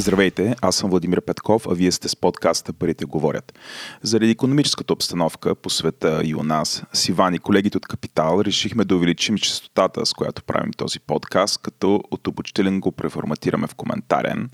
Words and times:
Здравейте, 0.00 0.56
аз 0.62 0.76
съм 0.76 0.90
Владимир 0.90 1.20
Петков, 1.20 1.66
а 1.66 1.74
вие 1.74 1.92
сте 1.92 2.08
с 2.08 2.16
подкаста 2.16 2.72
Парите 2.72 3.04
говорят. 3.04 3.58
Заради 4.02 4.30
економическата 4.30 4.92
обстановка 4.92 5.54
по 5.54 5.70
света 5.70 6.20
и 6.24 6.34
у 6.34 6.42
нас, 6.42 6.82
с 6.92 7.08
Иван 7.08 7.34
и 7.34 7.38
колегите 7.38 7.78
от 7.78 7.86
Капитал 7.86 8.42
решихме 8.44 8.84
да 8.84 8.96
увеличим 8.96 9.38
частотата, 9.38 10.06
с 10.06 10.12
която 10.12 10.42
правим 10.42 10.72
този 10.72 11.00
подкаст, 11.00 11.62
като 11.62 12.02
от 12.10 12.26
обучителен 12.26 12.80
го 12.80 12.92
преформатираме 12.92 13.66
в 13.66 13.74
коментарен. 13.74 14.50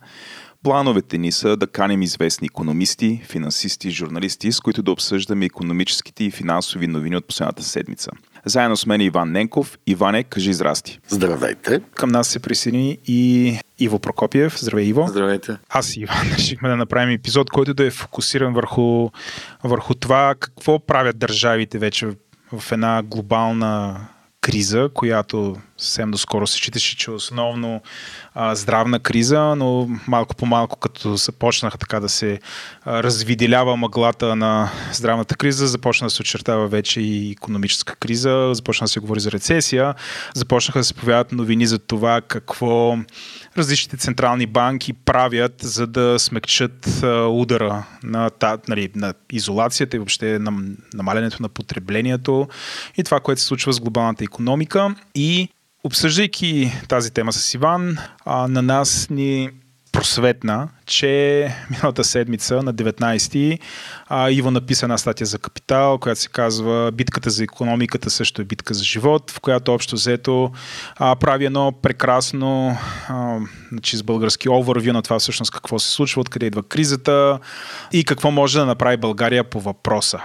Плановете 0.62 1.18
ни 1.18 1.32
са 1.32 1.56
да 1.56 1.66
каним 1.66 2.02
известни 2.02 2.46
економисти, 2.46 3.22
финансисти, 3.24 3.90
журналисти, 3.90 4.52
с 4.52 4.60
които 4.60 4.82
да 4.82 4.90
обсъждаме 4.90 5.44
економическите 5.44 6.24
и 6.24 6.30
финансови 6.30 6.86
новини 6.86 7.16
от 7.16 7.26
последната 7.26 7.62
седмица. 7.62 8.10
Заедно 8.46 8.76
с 8.76 8.86
мен 8.86 9.00
е 9.00 9.04
Иван 9.04 9.32
Ненков. 9.32 9.78
Иване, 9.86 10.24
кажи 10.24 10.52
здрасти. 10.52 10.98
Здравейте. 11.08 11.80
Към 11.94 12.10
нас 12.10 12.28
се 12.28 12.38
присъедини 12.38 12.98
и 13.06 13.54
Иво 13.78 13.98
Прокопиев. 13.98 14.60
Здравей, 14.60 14.84
Иво. 14.84 15.06
Здравейте. 15.08 15.56
Аз 15.68 15.96
и 15.96 16.00
Иван 16.00 16.22
решихме 16.36 16.68
да 16.68 16.76
направим 16.76 17.14
епизод, 17.14 17.50
който 17.50 17.74
да 17.74 17.86
е 17.86 17.90
фокусиран 17.90 18.54
върху, 18.54 19.08
върху 19.64 19.94
това 19.94 20.34
какво 20.40 20.78
правят 20.78 21.18
държавите 21.18 21.78
вече 21.78 22.08
в 22.52 22.72
една 22.72 23.02
глобална 23.02 24.00
криза, 24.40 24.90
която 24.94 25.56
съвсем 25.78 26.10
доскоро 26.10 26.46
се 26.46 26.56
считаше, 26.56 26.96
че 26.96 27.10
е 27.10 27.14
основно 27.14 27.82
а, 28.34 28.54
здравна 28.54 29.00
криза, 29.00 29.54
но 29.56 29.88
малко 30.06 30.36
по 30.36 30.46
малко, 30.46 30.78
като 30.78 31.16
започнаха 31.16 31.78
така 31.78 32.00
да 32.00 32.08
се 32.08 32.40
развиделява 32.86 33.76
мъглата 33.76 34.36
на 34.36 34.70
здравната 34.92 35.34
криза, 35.34 35.66
започна 35.66 36.06
да 36.06 36.10
се 36.10 36.22
очертава 36.22 36.68
вече 36.68 37.00
и 37.00 37.30
економическа 37.30 37.96
криза, 37.96 38.50
започна 38.54 38.84
да 38.84 38.88
се 38.88 39.00
говори 39.00 39.20
за 39.20 39.32
рецесия, 39.32 39.94
започнаха 40.34 40.78
да 40.78 40.84
се 40.84 40.94
повядат 40.94 41.32
новини 41.32 41.66
за 41.66 41.78
това 41.78 42.20
какво 42.20 42.98
различните 43.58 43.96
централни 43.96 44.46
банки 44.46 44.92
правят, 44.92 45.54
за 45.60 45.86
да 45.86 46.18
смекчат 46.18 47.02
а, 47.02 47.26
удара 47.26 47.84
на, 48.02 48.30
та, 48.30 48.58
нали, 48.68 48.90
на 48.94 49.14
изолацията 49.32 49.96
и 49.96 49.98
въобще 49.98 50.38
на 50.38 50.52
намалянето 50.94 51.42
на 51.42 51.48
потреблението 51.48 52.48
и 52.96 53.04
това, 53.04 53.20
което 53.20 53.40
се 53.40 53.46
случва 53.46 53.72
с 53.72 53.80
глобалната 53.80 54.24
економика. 54.24 54.94
И 55.14 55.48
Обсъждайки 55.86 56.72
тази 56.88 57.10
тема 57.10 57.32
с 57.32 57.54
Иван, 57.54 57.98
а, 58.24 58.48
на 58.48 58.62
нас 58.62 59.06
ни 59.10 59.50
просветна, 59.92 60.68
че 60.86 61.54
миналата 61.70 62.04
седмица 62.04 62.62
на 62.62 62.74
19-ти 62.74 63.58
а, 64.08 64.30
Иво 64.30 64.50
написа 64.50 64.86
една 64.86 64.98
статия 64.98 65.26
за 65.26 65.38
капитал, 65.38 65.98
която 65.98 66.20
се 66.20 66.28
казва 66.28 66.92
Битката 66.92 67.30
за 67.30 67.44
економиката 67.44 68.10
също 68.10 68.42
е 68.42 68.44
битка 68.44 68.74
за 68.74 68.84
живот, 68.84 69.30
в 69.30 69.40
която 69.40 69.74
общо 69.74 69.96
взето 69.96 70.50
а, 70.96 71.16
прави 71.16 71.44
едно 71.44 71.72
прекрасно 71.82 72.76
а, 73.08 73.38
значи, 73.72 73.96
с 73.96 74.02
български 74.02 74.48
overview 74.48 74.92
на 74.92 75.02
това 75.02 75.18
всъщност 75.18 75.52
какво 75.52 75.78
се 75.78 75.92
случва, 75.92 76.20
откъде 76.20 76.46
идва 76.46 76.62
кризата 76.62 77.38
и 77.92 78.04
какво 78.04 78.30
може 78.30 78.58
да 78.58 78.66
направи 78.66 78.96
България 78.96 79.44
по 79.44 79.60
въпроса. 79.60 80.20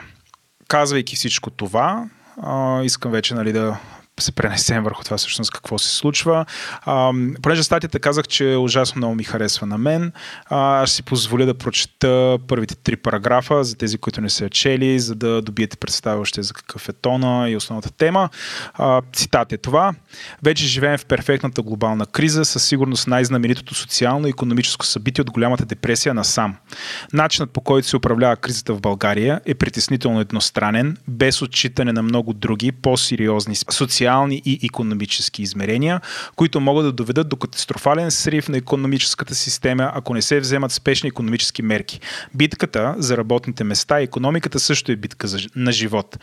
Казвайки 0.68 1.16
всичко 1.16 1.50
това, 1.50 2.10
а, 2.42 2.84
искам 2.84 3.12
вече 3.12 3.34
нали, 3.34 3.54
да 3.54 3.78
се 4.20 4.32
пренесем 4.32 4.84
върху 4.84 5.04
това 5.04 5.18
всъщност 5.18 5.52
какво 5.52 5.80
се 5.80 5.96
случва. 5.96 6.46
А, 6.82 7.14
понеже 7.42 7.64
статията 7.64 8.00
казах, 8.00 8.28
че 8.28 8.56
ужасно 8.60 9.00
много 9.00 9.16
ми 9.16 9.24
харесва 9.24 9.68
на 9.68 9.78
мен, 9.78 10.12
а, 10.46 10.86
ще 10.86 10.96
си 10.96 11.04
позволя 11.04 11.46
да 11.46 11.54
прочета 11.54 12.38
първите 12.48 12.76
три 12.76 12.96
параграфа 12.96 13.64
за 13.64 13.76
тези, 13.76 13.98
които 13.98 14.22
не 14.22 14.30
са 14.30 14.50
чели, 14.50 15.00
за 15.00 15.16
да 15.16 15.42
добиете 15.42 15.78
представа 15.78 16.22
още 16.22 16.44
за 16.44 16.54
какъв 16.54 16.90
е 16.90 16.94
тона 16.94 17.50
и 17.50 17.56
основната 17.56 17.92
тема. 17.92 18.30
А, 18.74 19.02
цитат 19.14 19.54
е 19.54 19.58
това. 19.58 19.94
Вече 20.44 20.68
живеем 20.68 20.98
в 20.98 21.06
перфектната 21.06 21.62
глобална 21.62 22.06
криза, 22.06 22.46
със 22.46 22.64
сигурност 22.64 23.08
най-знаменитото 23.08 23.76
социално 23.76 24.28
и 24.28 24.30
економическо 24.30 24.86
събитие 24.86 25.22
от 25.22 25.32
голямата 25.32 25.66
депресия 25.66 26.14
на 26.14 26.24
сам. 26.24 26.56
Начинът 27.14 27.52
по 27.52 27.62
който 27.62 27.88
се 27.88 27.98
управлява 27.98 28.36
кризата 28.36 28.74
в 28.74 28.82
България 28.82 29.42
е 29.46 29.54
притеснително 29.54 30.20
едностранен, 30.20 30.98
без 31.08 31.42
отчитане 31.42 31.94
на 31.94 32.02
много 32.02 32.34
други, 32.34 32.72
по-сериозни 32.72 33.56
социални 33.56 34.01
социални 34.02 34.42
и 34.46 34.60
економически 34.64 35.42
измерения, 35.42 36.02
които 36.36 36.60
могат 36.60 36.86
да 36.86 36.92
доведат 36.92 37.30
до 37.30 37.36
катастрофален 37.36 38.12
срив 38.12 38.50
на 38.50 38.58
економическата 38.58 39.36
система, 39.36 39.92
ако 39.96 40.14
не 40.14 40.22
се 40.22 40.40
вземат 40.40 40.72
спешни 40.72 41.08
економически 41.08 41.62
мерки. 41.62 42.00
Битката 42.34 42.96
за 42.98 43.18
работните 43.18 43.64
места 43.64 44.02
и 44.02 44.04
економиката 44.04 44.60
също 44.60 44.92
е 44.92 44.96
битка 44.96 45.28
на 45.56 45.72
живот 45.72 46.18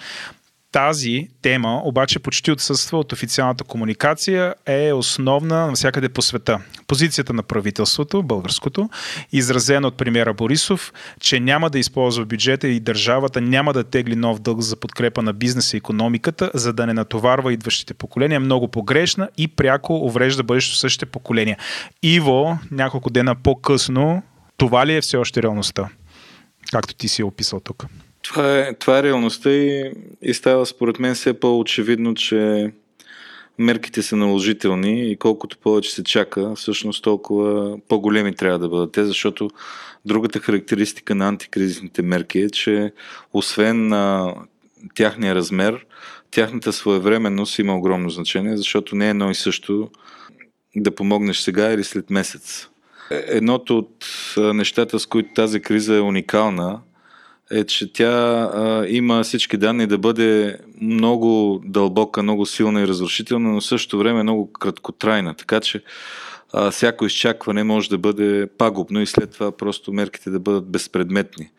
тази 0.73 1.29
тема 1.43 1.81
обаче 1.84 2.19
почти 2.19 2.51
отсъства 2.51 2.99
от 2.99 3.12
официалната 3.12 3.65
комуникация, 3.65 4.55
е 4.67 4.93
основна 4.93 5.67
навсякъде 5.67 6.09
по 6.09 6.23
света. 6.23 6.61
Позицията 6.87 7.33
на 7.33 7.43
правителството, 7.43 8.23
българското, 8.23 8.91
изразена 9.33 9.89
от 9.89 9.97
премьера 9.97 10.34
Борисов, 10.34 10.93
че 11.21 11.41
няма 11.41 11.71
да 11.71 11.79
използва 11.79 12.25
бюджета 12.25 12.69
и 12.69 12.81
държавата 12.81 13.41
няма 13.41 13.73
да 13.73 13.84
тегли 13.84 14.17
нов 14.17 14.39
дълг 14.39 14.61
за 14.61 14.77
подкрепа 14.77 15.23
на 15.23 15.33
бизнеса 15.33 15.77
и 15.77 15.79
економиката, 15.79 16.51
за 16.55 16.73
да 16.73 16.87
не 16.87 16.93
натоварва 16.93 17.53
идващите 17.53 17.95
поколения, 17.95 18.41
много 18.41 18.69
погрешна 18.69 19.29
и 19.37 19.49
пряко 19.49 19.97
уврежда 19.97 20.43
бъдещето 20.43 20.79
същите 20.79 21.06
поколения. 21.06 21.56
Иво, 22.03 22.59
няколко 22.71 23.11
дена 23.11 23.35
по-късно, 23.35 24.23
това 24.56 24.87
ли 24.87 24.95
е 24.95 25.00
все 25.00 25.17
още 25.17 25.43
реалността? 25.43 25.89
Както 26.73 26.95
ти 26.95 27.09
си 27.09 27.23
е 27.23 27.25
описал 27.25 27.61
тук. 27.61 27.87
Това 28.28 28.59
е, 28.59 28.75
това 28.75 28.99
е 28.99 29.03
реалността 29.03 29.50
и, 29.50 29.93
и 30.22 30.34
става 30.34 30.66
според 30.66 30.99
мен 30.99 31.15
все 31.15 31.41
по-очевидно, 31.41 32.15
че 32.15 32.72
мерките 33.59 34.03
са 34.03 34.16
наложителни 34.16 35.11
и 35.11 35.16
колкото 35.16 35.59
повече 35.59 35.94
се 35.94 36.05
чака, 36.05 36.55
всъщност 36.55 37.05
толкова 37.05 37.78
по-големи 37.88 38.34
трябва 38.34 38.59
да 38.59 38.69
бъдат 38.69 38.93
те, 38.93 39.05
защото 39.05 39.50
другата 40.05 40.38
характеристика 40.38 41.15
на 41.15 41.28
антикризисните 41.28 42.03
мерки 42.03 42.38
е, 42.38 42.50
че 42.50 42.93
освен 43.33 43.88
на 43.88 44.34
тяхния 44.94 45.34
размер, 45.34 45.87
тяхната 46.31 46.72
своевременност 46.72 47.59
има 47.59 47.77
огромно 47.77 48.11
значение, 48.11 48.56
защото 48.56 48.97
не 48.97 49.06
е 49.06 49.11
едно 49.11 49.31
и 49.31 49.34
също 49.34 49.91
да 50.77 50.94
помогнеш 50.94 51.38
сега 51.38 51.72
или 51.72 51.84
след 51.84 52.11
месец. 52.11 52.69
Е, 53.11 53.25
едното 53.27 53.78
от 53.78 54.05
нещата, 54.55 54.99
с 54.99 55.06
които 55.06 55.34
тази 55.34 55.61
криза 55.61 55.97
е 55.97 56.00
уникална, 56.00 56.81
е, 57.51 57.65
че 57.65 57.93
тя 57.93 58.11
а, 58.55 58.87
има 58.89 59.23
всички 59.23 59.57
данни 59.57 59.87
да 59.87 59.99
бъде 59.99 60.59
много 60.81 61.61
дълбока, 61.65 62.23
много 62.23 62.47
силна 62.47 62.81
и 62.81 62.89
разрушителна, 62.89 63.49
но 63.49 63.61
в 63.61 63.65
същото 63.65 63.99
време 63.99 64.23
много 64.23 64.53
краткотрайна. 64.53 65.35
Така 65.35 65.61
че 65.61 65.83
а, 66.53 66.71
всяко 66.71 67.07
изчакване 67.07 67.65
може 67.65 67.89
да 67.89 67.99
бъде 67.99 68.49
пагубно 68.59 69.01
и 69.01 69.07
след 69.07 69.31
това 69.31 69.57
просто 69.57 69.93
мерките 69.93 70.31
да 70.31 70.41
бъдат 70.41 70.71
безпредметни 70.71 71.51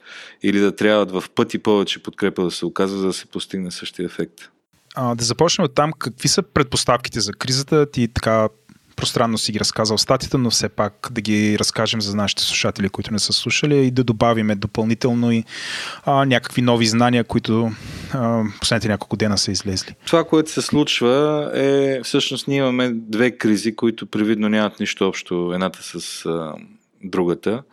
или 0.43 0.59
да 0.59 0.75
трябват 0.75 1.11
в 1.11 1.23
пъти 1.35 1.59
повече 1.59 2.03
подкрепа 2.03 2.43
да 2.43 2.51
се 2.51 2.65
оказва, 2.65 2.97
за 2.97 3.07
да 3.07 3.13
се 3.13 3.25
постигне 3.25 3.71
същия 3.71 4.05
ефект. 4.05 4.49
А, 4.95 5.15
да 5.15 5.23
започнем 5.23 5.65
от 5.65 5.75
там. 5.75 5.93
Какви 5.99 6.27
са 6.27 6.43
предпоставките 6.43 7.19
за 7.19 7.33
кризата? 7.33 7.91
Ти 7.91 8.07
така 8.07 8.47
пространно 8.99 9.37
си 9.37 9.51
ги 9.51 9.59
разказал 9.59 9.97
статията, 9.97 10.37
но 10.37 10.49
все 10.49 10.69
пак 10.69 11.07
да 11.11 11.21
ги 11.21 11.59
разкажем 11.59 12.01
за 12.01 12.15
нашите 12.15 12.43
слушатели, 12.43 12.89
които 12.89 13.13
не 13.13 13.19
са 13.19 13.33
слушали 13.33 13.77
и 13.77 13.91
да 13.91 14.03
добавиме 14.03 14.55
допълнително 14.55 15.31
и 15.31 15.43
а, 16.05 16.25
някакви 16.25 16.61
нови 16.61 16.85
знания, 16.85 17.23
които 17.23 17.71
а, 18.13 18.43
последните 18.59 18.87
няколко 18.87 19.15
дена 19.15 19.37
са 19.37 19.51
излезли. 19.51 19.95
Това, 20.05 20.23
което 20.23 20.51
се 20.51 20.61
случва 20.61 21.51
е, 21.55 21.99
всъщност 22.03 22.47
ние 22.47 22.57
имаме 22.57 22.91
две 22.93 23.31
кризи, 23.31 23.75
които 23.75 24.05
привидно 24.05 24.49
нямат 24.49 24.79
нищо 24.79 25.07
общо 25.07 25.51
едната 25.53 25.79
с 25.83 26.25
а, 26.25 26.53
другата. 27.03 27.63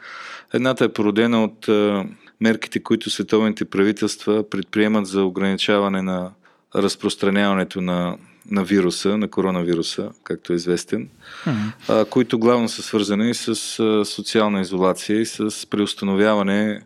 Едната 0.54 0.84
е 0.84 0.92
породена 0.92 1.44
от 1.44 1.68
а, 1.68 2.04
мерките, 2.40 2.82
които 2.82 3.10
световните 3.10 3.64
правителства 3.64 4.50
предприемат 4.50 5.06
за 5.06 5.22
ограничаване 5.22 6.02
на 6.02 6.30
разпространяването 6.76 7.80
на 7.80 8.16
на 8.50 8.64
вируса, 8.64 9.18
на 9.18 9.28
коронавируса, 9.28 10.10
както 10.24 10.52
е 10.52 10.56
известен, 10.56 11.08
mm-hmm. 11.44 11.72
а, 11.88 12.04
които 12.04 12.38
главно 12.38 12.68
са 12.68 12.82
свързани 12.82 13.34
с 13.34 13.78
а, 13.80 14.04
социална 14.04 14.60
изолация 14.60 15.20
и 15.20 15.26
с 15.26 15.70
преустановяване 15.70 16.82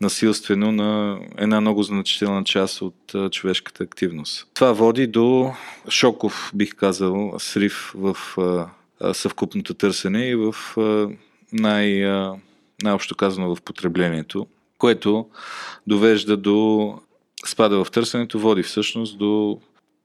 насилствено 0.00 0.72
на 0.72 1.18
една 1.38 1.60
много 1.60 1.82
значителна 1.82 2.44
част 2.44 2.82
от 2.82 3.14
а, 3.14 3.30
човешката 3.30 3.84
активност. 3.84 4.48
Това 4.54 4.72
води 4.72 5.06
до 5.06 5.54
шоков, 5.88 6.50
бих 6.54 6.74
казал, 6.74 7.34
срив 7.38 7.92
в 7.94 8.16
а, 8.38 9.14
съвкупното 9.14 9.74
търсене 9.74 10.28
и 10.28 10.34
в 10.34 10.54
а, 10.76 11.08
най, 11.52 12.06
а, 12.10 12.34
най-общо 12.82 13.14
казано 13.16 13.54
в 13.54 13.62
потреблението, 13.62 14.46
което 14.78 15.26
довежда 15.86 16.36
до 16.36 16.98
спада 17.46 17.84
в 17.84 17.90
търсенето, 17.90 18.40
води 18.40 18.62
всъщност 18.62 19.18
до 19.18 19.60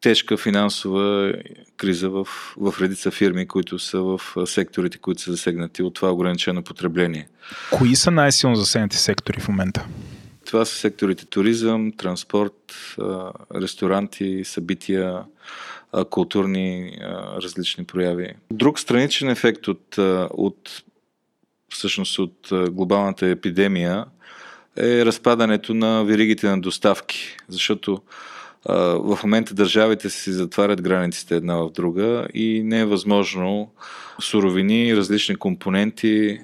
тежка 0.06 0.38
финансова 0.38 1.34
криза 1.78 2.10
в, 2.10 2.28
в 2.58 2.74
редица 2.82 3.12
фирми, 3.12 3.48
които 3.48 3.80
са 3.80 4.02
в 4.02 4.22
секторите, 4.46 4.98
които 4.98 5.22
са 5.22 5.32
засегнати 5.32 5.84
от 5.84 5.94
това 5.94 6.12
ограничено 6.12 6.64
потребление. 6.64 7.28
Кои 7.72 7.96
са 7.96 8.12
най-силно 8.12 8.56
засегнати 8.56 8.98
сектори 8.98 9.40
в 9.42 9.48
момента? 9.48 9.86
Това 10.46 10.66
са 10.66 10.76
секторите 10.76 11.26
туризъм, 11.26 11.92
транспорт, 11.98 12.76
ресторанти, 13.56 14.42
събития, 14.44 15.24
културни 16.10 16.98
различни 17.44 17.86
прояви. 17.86 18.34
Друг 18.52 18.80
страничен 18.80 19.30
ефект 19.30 19.68
от, 19.68 19.98
от 20.32 20.84
всъщност 21.70 22.20
от 22.20 22.50
глобалната 22.52 23.28
епидемия 23.28 24.06
е 24.78 25.06
разпадането 25.06 25.74
на 25.74 26.04
веригите 26.04 26.48
на 26.48 26.62
доставки, 26.62 27.38
защото 27.50 28.02
в 28.70 29.20
момента 29.24 29.54
държавите 29.54 30.10
си 30.10 30.32
затварят 30.32 30.82
границите 30.82 31.36
една 31.36 31.56
в 31.56 31.72
друга 31.72 32.28
и 32.34 32.62
не 32.64 32.80
е 32.80 32.86
възможно 32.86 33.72
суровини, 34.22 34.96
различни 34.96 35.36
компоненти, 35.36 36.40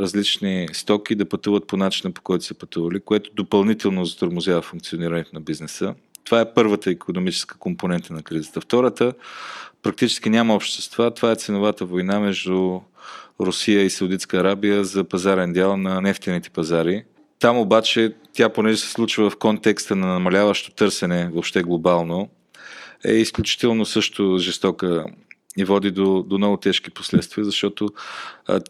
различни 0.00 0.68
стоки 0.72 1.14
да 1.14 1.28
пътуват 1.28 1.66
по 1.66 1.76
начина 1.76 2.12
по 2.12 2.22
който 2.22 2.44
са 2.44 2.54
пътували, 2.54 3.00
което 3.00 3.30
допълнително 3.34 4.04
затормозява 4.04 4.62
функционирането 4.62 5.30
на 5.34 5.40
бизнеса. 5.40 5.94
Това 6.24 6.40
е 6.40 6.54
първата 6.54 6.90
економическа 6.90 7.58
компонента 7.58 8.12
на 8.12 8.22
кризата. 8.22 8.60
Втората, 8.60 9.12
практически 9.82 10.30
няма 10.30 10.54
общества, 10.54 11.10
това 11.10 11.30
е 11.30 11.36
ценовата 11.36 11.84
война 11.84 12.20
между 12.20 12.80
Русия 13.40 13.82
и 13.84 13.90
Саудитска 13.90 14.36
Арабия 14.36 14.84
за 14.84 15.04
пазарен 15.04 15.52
дял 15.52 15.76
на 15.76 16.00
нефтените 16.00 16.50
пазари. 16.50 17.04
Там 17.40 17.58
обаче 17.58 18.14
тя, 18.32 18.48
понеже 18.48 18.76
се 18.76 18.90
случва 18.90 19.30
в 19.30 19.36
контекста 19.36 19.96
на 19.96 20.06
намаляващо 20.06 20.74
търсене 20.74 21.28
въобще 21.32 21.62
глобално, 21.62 22.28
е 23.04 23.12
изключително 23.12 23.86
също 23.86 24.36
жестока 24.38 25.04
и 25.56 25.64
води 25.64 25.90
до, 25.90 26.22
до 26.22 26.38
много 26.38 26.56
тежки 26.56 26.90
последствия, 26.90 27.44
защото 27.44 27.88
а, 28.46 28.60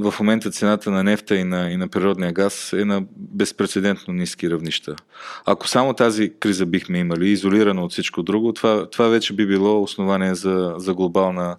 в 0.00 0.14
момента 0.20 0.50
цената 0.50 0.90
на 0.90 1.04
нефта 1.04 1.36
и 1.36 1.44
на, 1.44 1.70
и 1.70 1.76
на 1.76 1.88
природния 1.88 2.32
газ 2.32 2.72
е 2.72 2.84
на 2.84 3.02
безпредседентно 3.16 4.14
ниски 4.14 4.50
равнища. 4.50 4.96
Ако 5.44 5.68
само 5.68 5.94
тази 5.94 6.32
криза 6.40 6.66
бихме 6.66 6.98
имали, 6.98 7.28
изолирана 7.28 7.84
от 7.84 7.92
всичко 7.92 8.22
друго, 8.22 8.52
това, 8.52 8.90
това 8.90 9.08
вече 9.08 9.32
би 9.32 9.46
било 9.46 9.82
основание 9.82 10.34
за, 10.34 10.74
за 10.78 10.94
глобална 10.94 11.56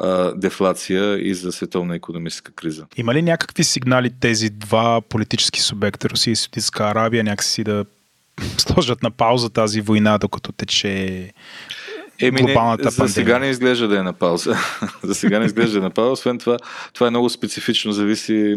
а, 0.00 0.32
дефлация 0.36 1.28
и 1.28 1.34
за 1.34 1.52
световна 1.52 1.96
економическа 1.96 2.52
криза. 2.52 2.86
Има 2.96 3.14
ли 3.14 3.22
някакви 3.22 3.64
сигнали 3.64 4.10
тези 4.20 4.50
два 4.50 5.00
политически 5.00 5.60
субекта, 5.60 6.08
Русия 6.10 6.32
и 6.32 6.36
Саудитска 6.36 6.84
Арабия, 6.84 7.24
някакси 7.24 7.64
да 7.64 7.84
сложат 8.58 9.02
на 9.02 9.10
пауза 9.10 9.50
тази 9.50 9.80
война, 9.80 10.18
докато 10.18 10.52
тече 10.52 11.32
Еми, 12.20 12.42
глобалната 12.42 12.84
не, 12.84 12.90
за 12.90 13.08
сега 13.08 13.38
не 13.38 13.46
изглежда 13.46 13.88
да 13.88 13.98
е 13.98 14.02
на 14.02 14.12
пауза. 14.12 14.56
за 15.02 15.14
сега 15.14 15.38
не 15.38 15.44
изглежда 15.44 15.72
да 15.72 15.78
е 15.78 15.82
на 15.82 15.90
пауза. 15.90 16.12
Освен 16.12 16.38
това, 16.38 16.56
това 16.92 17.06
е 17.06 17.10
много 17.10 17.30
специфично, 17.30 17.92
зависи 17.92 18.56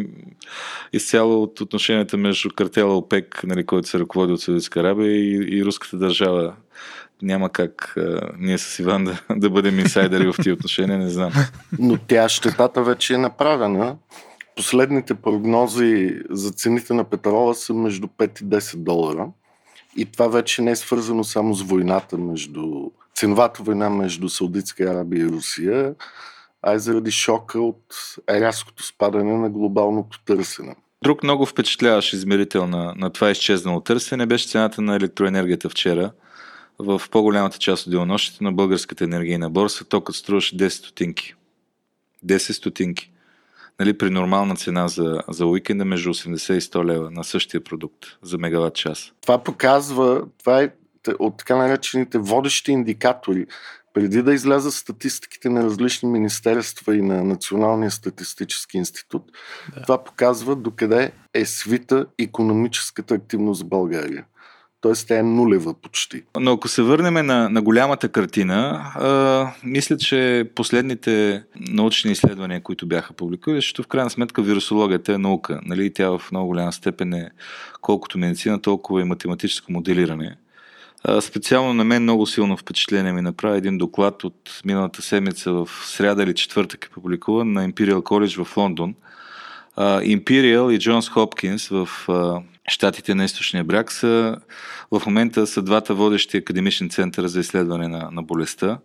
изцяло 0.93 1.43
от 1.43 1.61
отношенията 1.61 2.17
между 2.17 2.49
картела 2.49 2.97
ОПЕК, 2.97 3.41
нали, 3.43 3.65
който 3.65 3.87
се 3.87 3.99
ръководи 3.99 4.33
от 4.33 4.41
Саудитска 4.41 4.79
Арабия 4.79 5.11
и, 5.11 5.57
и 5.57 5.65
руската 5.65 5.97
държава. 5.97 6.53
Няма 7.23 7.49
как 7.49 7.93
а, 7.97 8.31
ние 8.39 8.57
с 8.57 8.79
Иван 8.79 9.03
да, 9.03 9.19
да 9.35 9.49
бъдем 9.49 9.79
инсайдери 9.79 10.31
в 10.31 10.35
тия 10.43 10.53
отношения, 10.53 10.97
не 10.97 11.09
знам. 11.09 11.31
Но 11.79 11.97
тя 12.07 12.29
щетата 12.29 12.83
вече 12.83 13.13
е 13.13 13.17
направена. 13.17 13.95
Последните 14.55 15.13
прогнози 15.13 16.15
за 16.29 16.51
цените 16.51 16.93
на 16.93 17.03
петрола 17.03 17.55
са 17.55 17.73
между 17.73 18.07
5 18.07 18.41
и 18.41 18.45
10 18.45 18.75
долара. 18.77 19.27
И 19.97 20.05
това 20.05 20.27
вече 20.27 20.61
не 20.61 20.71
е 20.71 20.75
свързано 20.75 21.23
само 21.23 21.53
с 21.53 21.61
войната 21.61 22.17
между 22.17 22.63
ценовата 23.15 23.63
война 23.63 23.89
между 23.89 24.29
Саудитска 24.29 24.83
Арабия 24.83 25.25
и 25.25 25.29
Русия, 25.29 25.95
а 26.61 26.73
е 26.73 26.79
заради 26.79 27.11
шока 27.11 27.61
от 27.61 27.83
рязкото 28.29 28.83
спадане 28.83 29.37
на 29.37 29.49
глобалното 29.49 30.19
търсене. 30.25 30.75
Друг 31.03 31.23
много 31.23 31.45
впечатляващ 31.45 32.13
измерител 32.13 32.67
на, 32.67 32.93
на 32.97 33.09
това 33.09 33.31
изчезнало 33.31 33.79
търсене 33.79 34.25
беше 34.25 34.47
цената 34.47 34.81
на 34.81 34.95
електроенергията 34.95 35.69
вчера. 35.69 36.11
В 36.79 37.01
по-голямата 37.11 37.57
част 37.57 37.85
от 37.85 37.91
денонощите 37.91 38.43
на 38.43 38.51
българската 38.51 39.03
енергийна 39.03 39.49
борса 39.49 39.85
токът 39.85 40.15
струваше 40.15 40.57
10 40.57 40.67
стотинки. 40.69 41.35
10 42.25 42.51
стотинки. 42.51 43.11
Нали, 43.79 43.97
при 43.97 44.09
нормална 44.09 44.55
цена 44.55 44.87
за, 44.87 45.21
за 45.29 45.45
уикенда 45.45 45.85
между 45.85 46.09
80 46.09 46.53
и 46.53 46.61
100 46.61 46.85
лева 46.85 47.11
на 47.11 47.23
същия 47.23 47.63
продукт 47.63 48.05
за 48.21 48.37
мегаватт 48.37 48.75
час. 48.75 49.11
Това 49.21 49.43
показва, 49.43 50.23
това 50.39 50.61
е 50.61 50.69
от 51.19 51.37
така 51.37 51.55
наречените 51.55 52.17
водещи 52.17 52.71
индикатори. 52.71 53.45
Преди 53.93 54.21
да 54.21 54.33
излязат 54.33 54.73
статистиките 54.73 55.49
на 55.49 55.63
различни 55.63 56.09
министерства 56.09 56.95
и 56.95 57.01
на 57.01 57.23
Националния 57.23 57.91
статистически 57.91 58.77
институт, 58.77 59.31
да. 59.75 59.81
това 59.81 60.03
показва 60.03 60.55
докъде 60.55 61.11
е 61.33 61.45
свита 61.45 62.05
економическата 62.19 63.13
активност 63.13 63.61
в 63.61 63.67
България. 63.67 64.25
Тоест, 64.83 65.07
тя 65.07 65.19
е 65.19 65.23
нулева 65.23 65.73
почти. 65.73 66.21
Но 66.39 66.51
ако 66.51 66.67
се 66.67 66.81
върнем 66.81 67.25
на, 67.25 67.49
на 67.49 67.61
голямата 67.61 68.09
картина, 68.09 68.81
а, 68.95 69.47
мисля, 69.63 69.97
че 69.97 70.49
последните 70.55 71.43
научни 71.55 72.11
изследвания, 72.11 72.63
които 72.63 72.87
бяха 72.87 73.13
публикувани, 73.13 73.57
защото 73.57 73.83
в 73.83 73.87
крайна 73.87 74.09
сметка 74.09 74.41
вирусологията 74.41 75.13
е 75.13 75.17
наука. 75.17 75.59
Нали? 75.65 75.93
Тя 75.93 76.09
в 76.09 76.21
много 76.31 76.47
голяма 76.47 76.73
степен 76.73 77.13
е 77.13 77.31
колкото 77.81 78.17
медицина, 78.17 78.61
толкова 78.61 79.01
и 79.01 79.03
математическо 79.03 79.71
моделиране. 79.71 80.35
Специално 81.21 81.73
на 81.73 81.83
мен 81.83 82.03
много 82.03 82.25
силно 82.25 82.57
впечатление 82.57 83.13
ми 83.13 83.21
направи 83.21 83.57
един 83.57 83.77
доклад 83.77 84.23
от 84.23 84.61
миналата 84.65 85.01
седмица 85.01 85.51
в 85.51 85.69
сряда 85.85 86.23
или 86.23 86.35
четвъртък 86.35 86.85
е 86.85 86.93
публикуван 86.93 87.53
на 87.53 87.69
Imperial 87.69 88.01
College 88.01 88.43
в 88.43 88.57
Лондон. 88.57 88.95
Imperial 89.77 90.71
и 90.71 90.79
Джонс 90.79 91.09
Хопкинс 91.09 91.67
в 91.67 91.87
Штатите 92.69 93.15
на 93.15 93.25
източния 93.25 93.63
бряг 93.63 93.91
са 93.91 94.37
в 94.91 95.01
момента 95.05 95.47
са 95.47 95.61
двата 95.61 95.95
водещи 95.95 96.37
академични 96.37 96.89
центъра 96.89 97.27
за 97.27 97.39
изследване 97.39 97.87
на, 97.87 98.09
на 98.11 98.23
болестта. 98.23 98.77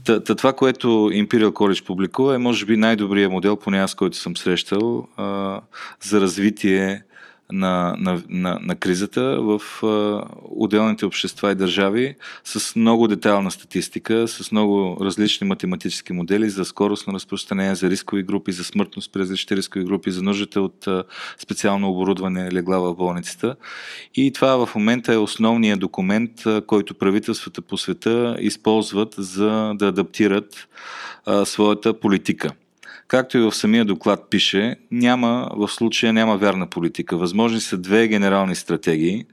Mm-hmm. 0.00 0.36
това, 0.36 0.52
което 0.52 0.88
Imperial 0.88 1.50
College 1.50 1.86
публикува 1.86 2.34
е 2.34 2.38
може 2.38 2.66
би 2.66 2.76
най-добрият 2.76 3.32
модел, 3.32 3.56
поне 3.56 3.78
аз, 3.78 3.94
който 3.94 4.16
съм 4.16 4.36
срещал, 4.36 5.08
а, 5.16 5.60
за 6.02 6.20
развитие 6.20 7.02
на, 7.52 7.96
на, 7.98 8.22
на, 8.28 8.58
на 8.62 8.76
кризата 8.76 9.22
в 9.40 9.60
а, 9.82 10.24
отделните 10.42 11.06
общества 11.06 11.52
и 11.52 11.54
държави 11.54 12.14
с 12.44 12.76
много 12.76 13.08
детайлна 13.08 13.50
статистика, 13.50 14.28
с 14.28 14.52
много 14.52 14.98
различни 15.00 15.46
математически 15.46 16.12
модели 16.12 16.50
за 16.50 16.64
скорост 16.64 17.06
на 17.06 17.14
разпространение, 17.14 17.74
за 17.74 17.90
рискови 17.90 18.22
групи, 18.22 18.52
за 18.52 18.64
смъртност 18.64 19.12
при 19.12 19.20
различните 19.20 19.56
рискови 19.56 19.84
групи, 19.84 20.10
за 20.10 20.22
нуждата 20.22 20.60
от 20.60 20.86
а, 20.86 21.04
специално 21.38 21.90
оборудване 21.90 22.52
легла 22.52 22.78
в 22.78 22.94
болницата. 22.94 23.56
И 24.14 24.32
това 24.32 24.66
в 24.66 24.74
момента 24.74 25.12
е 25.12 25.16
основният 25.16 25.80
документ, 25.80 26.46
а, 26.46 26.62
който 26.66 26.94
правителствата 26.94 27.62
по 27.62 27.76
света 27.76 28.36
използват 28.40 29.14
за 29.18 29.72
да 29.74 29.88
адаптират 29.88 30.68
а, 31.26 31.44
своята 31.44 32.00
политика. 32.00 32.52
Както 33.08 33.38
и 33.38 33.40
в 33.40 33.52
самия 33.52 33.84
доклад 33.84 34.30
пише, 34.30 34.76
няма, 34.90 35.50
в 35.56 35.68
случая 35.68 36.12
няма 36.12 36.36
вярна 36.36 36.66
политика. 36.66 37.16
Възможни 37.16 37.60
са 37.60 37.78
две 37.78 38.08
генерални 38.08 38.54
стратегии. 38.54 39.24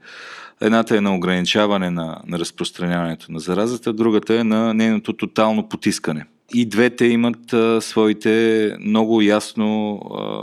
Едната 0.60 0.96
е 0.96 1.00
на 1.00 1.14
ограничаване 1.14 1.90
на, 1.90 2.20
на 2.26 2.38
разпространяването 2.38 3.32
на 3.32 3.38
заразата, 3.38 3.92
другата 3.92 4.40
е 4.40 4.44
на 4.44 4.74
нейното 4.74 5.12
тотално 5.12 5.68
потискане. 5.68 6.26
И 6.54 6.66
двете 6.66 7.06
имат 7.06 7.52
а, 7.52 7.80
своите 7.80 8.76
много 8.80 9.22
ясно 9.22 9.94
а, 9.96 10.42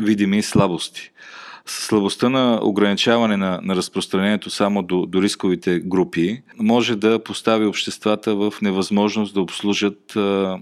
видими 0.00 0.42
слабости. 0.42 1.10
Слабостта 1.66 2.28
на 2.28 2.60
ограничаване 2.62 3.36
на, 3.36 3.60
на 3.62 3.76
разпространението 3.76 4.50
само 4.50 4.82
до, 4.82 5.06
до 5.06 5.22
рисковите 5.22 5.80
групи 5.80 6.42
може 6.58 6.96
да 6.96 7.18
постави 7.18 7.66
обществата 7.66 8.34
в 8.34 8.54
невъзможност 8.62 9.34
да 9.34 9.40
обслужат 9.40 10.16
а, 10.16 10.58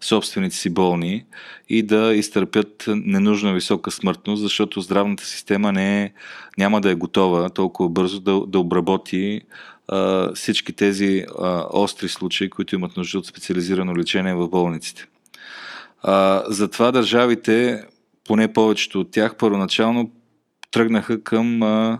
собствените 0.00 0.56
си 0.56 0.70
болни 0.70 1.24
и 1.68 1.82
да 1.82 2.14
изтърпят 2.14 2.84
ненужна 2.86 3.54
висока 3.54 3.90
смъртност, 3.90 4.42
защото 4.42 4.80
здравната 4.80 5.24
система 5.24 5.72
не 5.72 6.02
е, 6.02 6.12
няма 6.58 6.80
да 6.80 6.90
е 6.90 6.94
готова 6.94 7.48
толкова 7.48 7.88
бързо 7.88 8.20
да, 8.20 8.40
да 8.46 8.58
обработи 8.58 9.40
а, 9.88 10.32
всички 10.34 10.72
тези 10.72 11.24
а, 11.38 11.64
остри 11.70 12.08
случаи, 12.08 12.50
които 12.50 12.74
имат 12.74 12.96
нужда 12.96 13.18
от 13.18 13.26
специализирано 13.26 13.96
лечение 13.96 14.34
в 14.34 14.48
болниците. 14.48 15.06
А, 16.02 16.44
затова 16.48 16.92
държавите, 16.92 17.84
поне 18.24 18.52
повечето 18.52 19.00
от 19.00 19.10
тях, 19.10 19.36
първоначално 19.36 20.10
тръгнаха 20.70 21.22
към 21.22 21.62
а, 21.62 21.98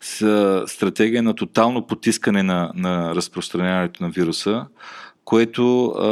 с, 0.00 0.64
стратегия 0.66 1.22
на 1.22 1.34
тотално 1.34 1.86
потискане 1.86 2.42
на, 2.42 2.72
на 2.74 3.14
разпространяването 3.14 4.02
на 4.02 4.10
вируса, 4.10 4.66
което 5.24 5.86
а, 5.86 6.06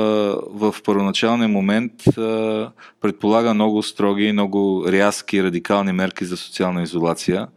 в 0.51 0.75
първоначалния 0.85 1.49
момент 1.49 1.93
а, 2.19 2.71
предполага 3.01 3.55
много 3.55 3.83
строги, 3.83 4.33
много 4.33 4.85
рязки, 4.89 5.43
радикални 5.43 5.93
мерки 5.93 6.25
за 6.25 6.37
социална 6.37 6.83
изолация. 6.83 7.49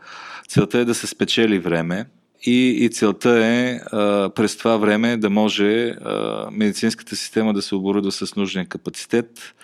Целта 0.48 0.80
е 0.80 0.86
да 0.86 0.96
се 0.96 1.08
спечели 1.08 1.60
време 1.60 2.06
и, 2.46 2.86
и 2.86 2.90
целта 2.90 3.46
е 3.46 3.80
а, 3.92 4.30
през 4.30 4.58
това 4.58 4.78
време 4.78 5.18
да 5.18 5.30
може 5.30 5.88
а, 5.88 6.48
медицинската 6.52 7.16
система 7.16 7.54
да 7.54 7.62
се 7.62 7.76
оборудва 7.76 8.12
с 8.12 8.36
нужния 8.36 8.66
капацитет, 8.66 9.56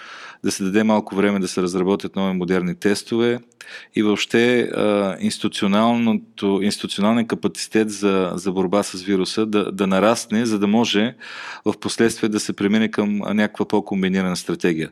да 0.44 0.52
се 0.52 0.64
даде 0.64 0.84
малко 0.84 1.16
време 1.16 1.40
да 1.40 1.48
се 1.48 1.62
разработят 1.62 2.16
нови 2.16 2.34
модерни 2.34 2.76
тестове 2.76 3.40
и 3.96 4.04
въобще 4.04 4.72
институционалният 5.20 7.28
капацитет 7.28 7.92
за, 7.92 8.32
за 8.36 8.52
борба 8.52 8.84
с 8.84 9.02
вируса 9.02 9.46
да, 9.46 9.72
да 9.72 9.88
нарасне, 9.88 10.46
за 10.46 10.60
да 10.60 10.68
може 10.68 11.16
в 11.66 11.74
последствие 11.80 12.30
да 12.30 12.40
се 12.40 12.54
премине 12.54 12.92
към 12.92 13.18
някаква 13.18 13.68
по-комбинирана 13.68 14.36
стратегия. 14.36 14.90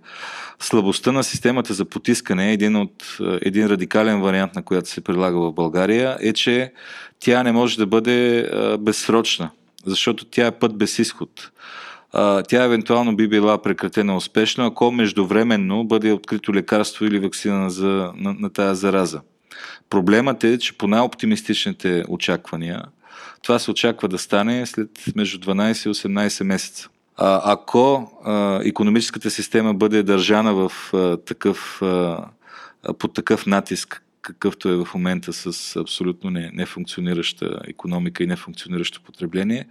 Слабостта 0.60 1.12
на 1.12 1.24
системата 1.24 1.74
за 1.74 1.86
потискане, 1.86 2.54
един, 2.54 2.76
от, 2.76 3.18
един 3.42 3.68
радикален 3.68 4.22
вариант, 4.22 4.56
на 4.56 4.64
която 4.64 4.90
се 4.90 5.02
прилага 5.02 5.38
в 5.38 5.52
България, 5.52 6.18
е, 6.22 6.34
че 6.34 6.72
тя 7.20 7.44
не 7.44 7.52
може 7.52 7.77
да 7.78 7.86
бъде 7.86 8.50
безсрочна, 8.80 9.50
защото 9.86 10.26
тя 10.26 10.48
е 10.48 10.60
път 10.60 10.78
без 10.78 11.00
изход 11.00 11.52
а, 12.14 12.44
тя 12.44 12.64
евентуално 12.64 13.16
би 13.16 13.28
била 13.28 13.62
прекратена 13.62 14.16
успешно, 14.16 14.66
ако 14.66 14.92
междувременно 14.92 15.84
бъде 15.84 16.12
открито 16.12 16.54
лекарство 16.54 17.06
или 17.06 17.20
вакцина 17.20 17.70
за, 17.70 18.12
на, 18.16 18.34
на 18.34 18.50
тази 18.50 18.80
зараза. 18.80 19.22
Проблемът 19.90 20.44
е, 20.44 20.60
че 20.60 20.78
по 20.78 20.88
най-оптимистичните 20.88 22.04
очаквания, 22.10 22.84
това 23.44 23.60
се 23.60 23.72
очаква 23.72 24.08
да 24.08 24.18
стане 24.18 24.66
след 24.66 24.90
между 25.16 25.38
12 25.38 25.90
и 25.90 25.94
18 25.94 26.44
месеца. 26.44 26.90
А, 27.18 27.42
ако 27.54 28.12
а, 28.26 28.60
економическата 28.64 29.32
система 29.32 29.74
бъде 29.74 30.04
държана 30.04 30.54
в 30.54 30.72
а, 30.94 31.18
такъв, 31.18 31.82
а, 31.82 32.26
под 33.00 33.14
такъв 33.14 33.46
натиск, 33.46 34.04
какъвто 34.22 34.70
е 34.70 34.76
в 34.76 34.88
момента 34.94 35.34
с 35.34 35.76
абсолютно 35.76 36.30
не, 36.30 36.52
нефункционираща 36.54 37.60
економика 37.68 38.24
и 38.24 38.28
нефункциониращо 38.28 39.02
потребление. 39.02 39.68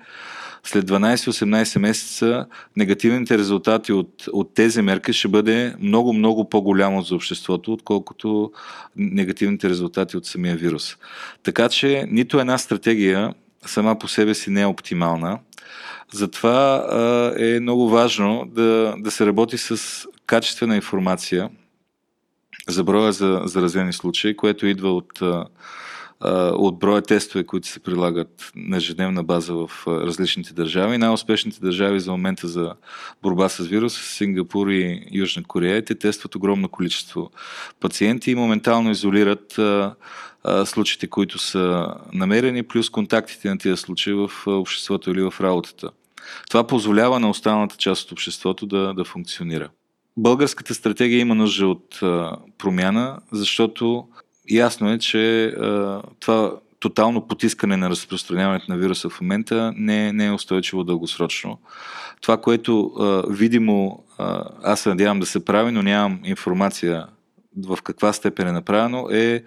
След 0.65 0.85
12-18 0.85 1.79
месеца 1.79 2.47
негативните 2.77 3.39
резултати 3.39 3.93
от, 3.93 4.29
от 4.33 4.55
тези 4.55 4.83
мерки 4.83 5.13
ще 5.13 5.29
бъде 5.29 5.75
много, 5.81 6.13
много 6.13 6.49
по-голямо 6.49 7.03
за 7.03 7.15
обществото, 7.15 7.73
отколкото 7.73 8.53
негативните 8.97 9.69
резултати 9.69 10.17
от 10.17 10.27
самия 10.27 10.57
вирус. 10.57 10.97
Така 11.43 11.69
че 11.69 12.07
нито 12.11 12.41
една 12.41 12.59
стратегия 12.59 13.35
сама 13.67 13.99
по 13.99 14.09
себе 14.09 14.35
си 14.35 14.51
не 14.51 14.61
е 14.61 14.67
оптимална. 14.67 15.39
Затова 16.13 16.87
а, 16.91 17.33
е 17.39 17.61
много 17.61 17.89
важно 17.89 18.45
да, 18.47 18.95
да 18.99 19.11
се 19.11 19.27
работи 19.27 19.59
с 19.59 20.05
качествена 20.27 20.77
информация, 20.77 21.51
за 22.69 22.85
броя 22.85 23.13
за 23.13 23.43
заразени 23.45 23.93
случаи, 23.93 24.37
което 24.37 24.67
идва 24.67 24.93
от, 24.93 25.23
от 26.53 26.79
броя 26.79 27.03
тестове, 27.03 27.45
които 27.45 27.69
се 27.69 27.81
прилагат 27.81 28.53
на 28.57 28.77
ежедневна 28.77 29.25
база 29.25 29.55
в 29.55 29.71
различните 29.87 30.55
държави. 30.55 30.99
Най-успешните 30.99 31.61
държави 31.61 32.01
за 32.01 32.11
момента 32.11 32.49
за 32.49 32.75
борба 33.23 33.49
с 33.49 33.67
вируса 33.67 34.03
са 34.03 34.13
Сингапур 34.15 34.69
и 34.69 35.09
Южна 35.13 35.43
Корея. 35.45 35.85
Те 35.85 35.95
тестват 35.95 36.35
огромно 36.35 36.69
количество 36.69 37.31
пациенти 37.81 38.31
и 38.31 38.35
моментално 38.35 38.91
изолират 38.91 39.61
случаите, 40.65 41.07
които 41.07 41.39
са 41.39 41.95
намерени, 42.13 42.63
плюс 42.63 42.91
контактите 42.91 43.49
на 43.49 43.59
тези 43.59 43.77
случаи 43.77 44.13
в 44.13 44.31
обществото 44.47 45.11
или 45.11 45.23
в 45.23 45.35
работата. 45.41 45.91
Това 46.51 46.67
позволява 46.67 47.21
на 47.21 47.31
останалата 47.31 47.77
част 47.77 48.05
от 48.05 48.13
обществото 48.13 48.67
да, 48.67 48.95
да 48.95 49.05
функционира. 49.05 49.69
Българската 50.17 50.75
стратегия 50.75 51.21
има 51.21 51.35
нужда 51.35 51.67
от 51.67 52.01
промяна, 52.59 53.19
защото 53.33 54.09
ясно 54.51 54.93
е, 54.93 54.99
че 54.99 55.55
това 56.21 56.53
тотално 56.81 57.27
потискане 57.27 57.77
на 57.77 57.91
разпространяването 57.91 58.67
на 58.69 58.79
вируса 58.79 59.09
в 59.09 59.21
момента 59.21 59.73
не, 59.77 60.13
не 60.13 60.27
е 60.27 60.33
устойчиво 60.33 60.85
дългосрочно. 60.85 61.59
Това, 62.21 62.37
което 62.37 62.93
видимо 63.31 64.05
аз 64.63 64.81
се 64.81 64.89
надявам 64.89 65.21
да 65.21 65.27
се 65.27 65.45
прави, 65.45 65.73
но 65.73 65.83
нямам 65.83 66.21
информация 66.25 67.07
в 67.65 67.79
каква 67.83 68.13
степен 68.13 68.49
е 68.49 68.53
направено, 68.53 69.09
е 69.11 69.43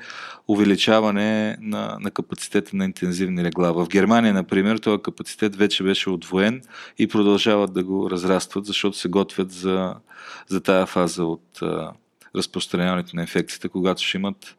увеличаване 0.48 1.58
на, 1.62 1.98
на 2.00 2.12
капацитета 2.12 2.72
на 2.74 2.86
интензивни 2.86 3.44
легла. 3.44 3.72
В 3.72 3.88
Германия, 3.88 4.34
например, 4.34 4.78
този 4.78 5.02
капацитет 5.02 5.56
вече 5.56 5.84
беше 5.84 6.10
отвоен 6.10 6.62
и 6.98 7.08
продължават 7.08 7.74
да 7.74 7.84
го 7.84 8.12
разрастват, 8.12 8.66
защото 8.66 8.98
се 8.98 9.10
готвят 9.10 9.52
за, 9.52 9.96
за 10.48 10.62
тая 10.62 10.86
фаза 10.86 11.24
от 11.24 11.62
а, 11.62 11.92
разпространяването 12.36 13.16
на 13.16 13.22
инфекцията, 13.22 13.70
когато 13.70 14.04
ще 14.04 14.18
имат 14.18 14.56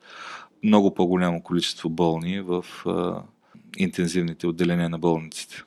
много 0.64 0.94
по-голямо 0.94 1.42
количество 1.42 1.90
болни 1.90 2.40
в 2.40 2.64
а, 2.86 3.22
интензивните 3.78 4.46
отделения 4.46 4.88
на 4.88 4.98
болниците. 4.98 5.62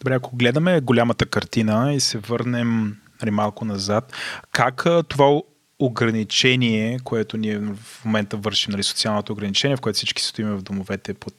Добре, 0.00 0.14
ако 0.14 0.36
гледаме 0.36 0.80
голямата 0.80 1.26
картина 1.26 1.94
и 1.94 2.00
се 2.00 2.18
върнем 2.18 2.96
нали, 3.22 3.30
малко 3.30 3.64
назад, 3.64 4.12
как 4.52 4.86
това 5.08 5.40
ограничение, 5.78 6.98
което 7.04 7.36
ние 7.36 7.58
в 7.58 8.04
момента 8.04 8.36
вършим, 8.36 8.72
нали, 8.72 8.82
социалното 8.82 9.32
ограничение, 9.32 9.76
в 9.76 9.80
което 9.80 9.96
всички 9.96 10.22
стоим 10.22 10.48
в 10.48 10.62
домовете 10.62 11.14
под 11.14 11.34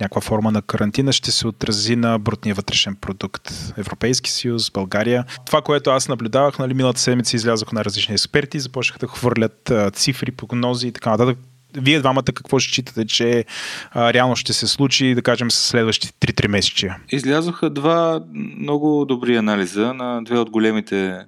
някаква 0.00 0.20
форма 0.20 0.50
на 0.50 0.62
карантина, 0.62 1.12
ще 1.12 1.32
се 1.32 1.48
отрази 1.48 1.96
на 1.96 2.18
брутния 2.18 2.54
вътрешен 2.54 2.96
продукт. 2.96 3.72
Европейски 3.76 4.30
съюз, 4.30 4.70
България. 4.70 5.24
Това, 5.46 5.62
което 5.62 5.90
аз 5.90 6.08
наблюдавах, 6.08 6.58
нали, 6.58 6.74
миналата 6.74 7.00
седмица 7.00 7.36
излязох 7.36 7.72
на 7.72 7.84
различни 7.84 8.14
експерти, 8.14 8.60
започнаха 8.60 8.98
да 8.98 9.06
хвърлят 9.06 9.72
цифри, 9.92 10.30
прогнози 10.30 10.88
и 10.88 10.92
така 10.92 11.10
нататък. 11.10 11.38
Вие 11.74 11.98
двамата 11.98 12.22
какво 12.22 12.58
ще 12.58 12.72
считате, 12.72 13.06
че 13.06 13.44
а, 13.90 14.12
реално 14.12 14.36
ще 14.36 14.52
се 14.52 14.66
случи, 14.66 15.14
да 15.14 15.22
кажем, 15.22 15.50
с 15.50 15.54
следващите 15.54 16.32
3-3 16.32 16.48
месечия? 16.48 16.96
Излязоха 17.10 17.70
два 17.70 18.22
много 18.34 19.04
добри 19.04 19.36
анализа 19.36 19.94
на 19.94 20.24
две 20.24 20.38
от 20.38 20.50
големите 20.50 21.18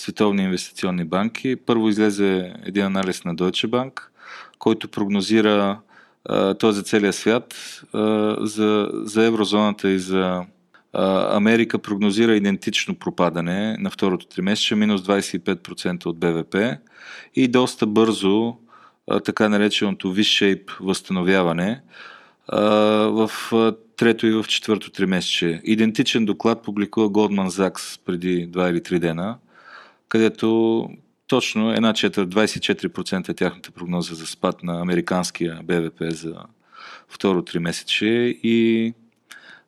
световни 0.00 0.42
инвестиционни 0.42 1.04
банки. 1.04 1.56
Първо 1.66 1.88
излезе 1.88 2.54
един 2.64 2.84
анализ 2.84 3.24
на 3.24 3.36
Deutsche 3.36 3.68
Bank, 3.68 4.00
който 4.58 4.88
прогнозира 4.88 5.80
този 6.58 6.76
за 6.76 6.82
целия 6.82 7.12
свят, 7.12 7.54
за, 8.40 8.90
за 8.92 9.24
еврозоната 9.24 9.90
и 9.90 9.98
за 9.98 10.44
Америка 11.30 11.78
прогнозира 11.78 12.36
идентично 12.36 12.94
пропадане 12.94 13.76
на 13.78 13.90
второто 13.90 14.26
тримесечие, 14.26 14.76
минус 14.76 15.02
25% 15.02 16.06
от 16.06 16.18
БВП 16.18 16.56
и 17.34 17.48
доста 17.48 17.86
бързо 17.86 18.56
така 19.24 19.48
нареченото 19.48 20.14
V-shape 20.14 20.70
възстановяване 20.80 21.80
в 22.52 23.30
трето 23.96 24.26
и 24.26 24.32
в 24.32 24.44
четвърто 24.48 24.90
тримесечие. 24.90 25.60
Идентичен 25.64 26.24
доклад 26.24 26.62
публикува 26.62 27.08
Goldman 27.08 27.48
Sachs 27.48 28.00
преди 28.04 28.48
2 28.48 28.70
или 28.70 28.80
3 28.80 28.98
дена– 28.98 29.36
където 30.10 30.88
точно 31.26 31.72
една 31.72 31.92
четвърт, 31.92 32.28
24% 32.28 33.28
е 33.28 33.34
тяхната 33.34 33.70
прогноза 33.70 34.14
за 34.14 34.26
спад 34.26 34.62
на 34.62 34.80
американския 34.80 35.60
БВП 35.64 36.02
за 36.10 36.34
второ 37.08 37.42
три 37.42 37.58
месече 37.58 38.06
и 38.42 38.92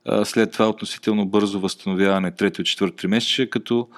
а, 0.05 0.25
след 0.25 0.53
това 0.53 0.69
относително 0.69 1.27
бързо 1.27 1.61
възстановяване 1.61 2.31
трето 2.31 2.61
и 2.61 2.65
четвърто 2.65 2.97
три 2.97 3.07
месече, 3.07 3.51
като 3.51 3.89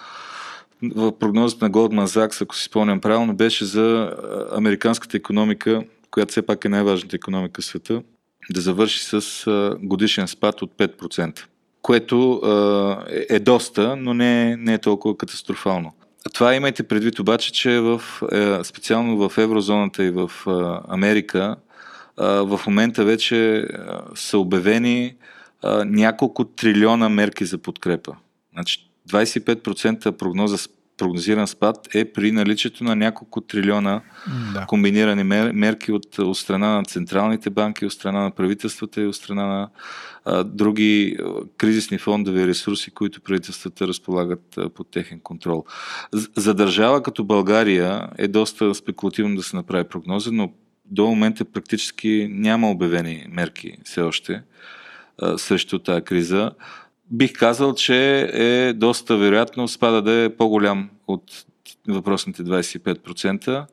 в 0.83 1.19
прогнозата 1.19 1.65
на 1.65 1.71
Goldman 1.71 2.07
Sachs, 2.07 2.43
ако 2.43 2.57
си 2.57 2.65
спомням 2.65 3.01
правилно, 3.01 3.37
беше 3.37 3.65
за 3.65 4.13
американската 4.57 5.17
економика, 5.17 5.85
която 6.11 6.31
все 6.31 6.47
пак 6.47 6.65
е 6.65 6.69
най-важната 6.69 7.17
економика 7.17 7.63
в 7.63 7.65
света, 7.65 8.03
да 8.51 8.61
завърши 8.61 9.05
с 9.05 9.47
годишен 9.83 10.29
спад 10.29 10.63
от 10.63 10.73
5%, 10.73 11.45
което 11.83 12.41
е, 13.11 13.37
е 13.37 13.39
доста, 13.39 13.97
но 13.97 14.15
не, 14.15 14.57
не 14.57 14.75
е 14.75 14.79
толкова 14.79 15.17
катастрофално. 15.17 15.93
Това 16.33 16.55
имайте 16.55 16.83
предвид 16.83 17.19
обаче, 17.19 17.53
че 17.53 17.81
в, 17.81 18.03
е, 18.33 18.65
специално 18.65 19.29
в 19.29 19.39
еврозоната 19.39 20.05
и 20.05 20.11
в 20.11 20.31
е, 20.47 20.51
Америка 20.93 21.57
е, 22.21 22.25
в 22.25 22.61
момента 22.67 23.05
вече 23.05 23.69
са 24.15 24.39
обявени 24.39 25.15
няколко 25.85 26.45
трилиона 26.45 27.09
мерки 27.09 27.45
за 27.45 27.59
подкрепа. 27.59 28.17
Значи 28.53 28.91
25% 29.11 30.11
прогноза 30.13 30.59
прогнозиран 30.97 31.47
спад 31.47 31.89
е 31.95 32.05
при 32.05 32.33
наличието 32.33 32.85
на 32.85 32.97
няколко 32.97 33.41
трилиона 33.41 34.01
да. 34.55 34.67
комбинирани 34.67 35.25
мер, 35.25 35.53
мерки 35.53 35.93
от, 35.93 36.19
от 36.19 36.39
страна 36.39 36.77
на 36.77 36.85
централните 36.85 37.51
банки, 37.51 37.87
от 37.87 37.93
страна 37.93 38.23
на 38.23 38.31
правителствата 38.31 39.03
и 39.03 39.07
от 39.07 39.17
страна 39.17 39.47
на 39.47 39.69
а, 40.25 40.45
други 40.45 41.17
а, 41.21 41.25
кризисни 41.57 41.99
фондови 41.99 42.47
ресурси, 42.47 42.91
които 42.91 43.21
правителствата 43.21 43.89
разполагат 43.89 44.59
а, 44.59 44.69
под 44.69 44.91
техен 44.91 45.21
контрол. 45.21 45.65
За 46.37 46.55
държава 46.55 47.03
като 47.03 47.25
България 47.25 48.09
е 48.19 48.29
доста 48.29 48.75
спекулативно 48.75 49.37
да 49.37 49.43
се 49.43 49.57
направи 49.57 49.89
прогноза, 49.89 50.31
но 50.33 50.53
до 50.85 51.07
момента 51.07 51.45
практически 51.45 52.29
няма 52.31 52.71
обявени 52.71 53.27
мерки 53.31 53.77
все 53.85 54.01
още 54.01 54.43
а, 55.23 55.39
срещу 55.39 55.79
тази 55.79 56.03
криза 56.03 56.51
бих 57.15 57.33
казал, 57.33 57.75
че 57.75 58.21
е 58.33 58.73
доста 58.73 59.17
вероятно 59.17 59.69
спада 59.69 60.03
да 60.03 60.13
е 60.13 60.37
по-голям 60.37 60.91
от 61.07 61.45
въпросните 61.89 62.43
25%. 62.43 63.67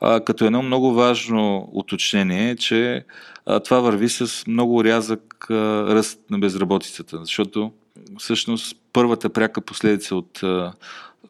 а, 0.00 0.20
като 0.20 0.44
едно 0.44 0.62
много 0.62 0.94
важно 0.94 1.68
уточнение 1.72 2.50
е, 2.50 2.56
че 2.56 3.04
а, 3.46 3.60
това 3.60 3.80
върви 3.80 4.08
с 4.08 4.46
много 4.46 4.84
рязък 4.84 5.46
а, 5.50 5.54
ръст 5.94 6.20
на 6.30 6.38
безработицата, 6.38 7.18
защото 7.20 7.72
всъщност 8.18 8.76
първата 8.92 9.28
пряка 9.28 9.60
последица 9.60 10.16
от 10.16 10.42
а, 10.42 10.72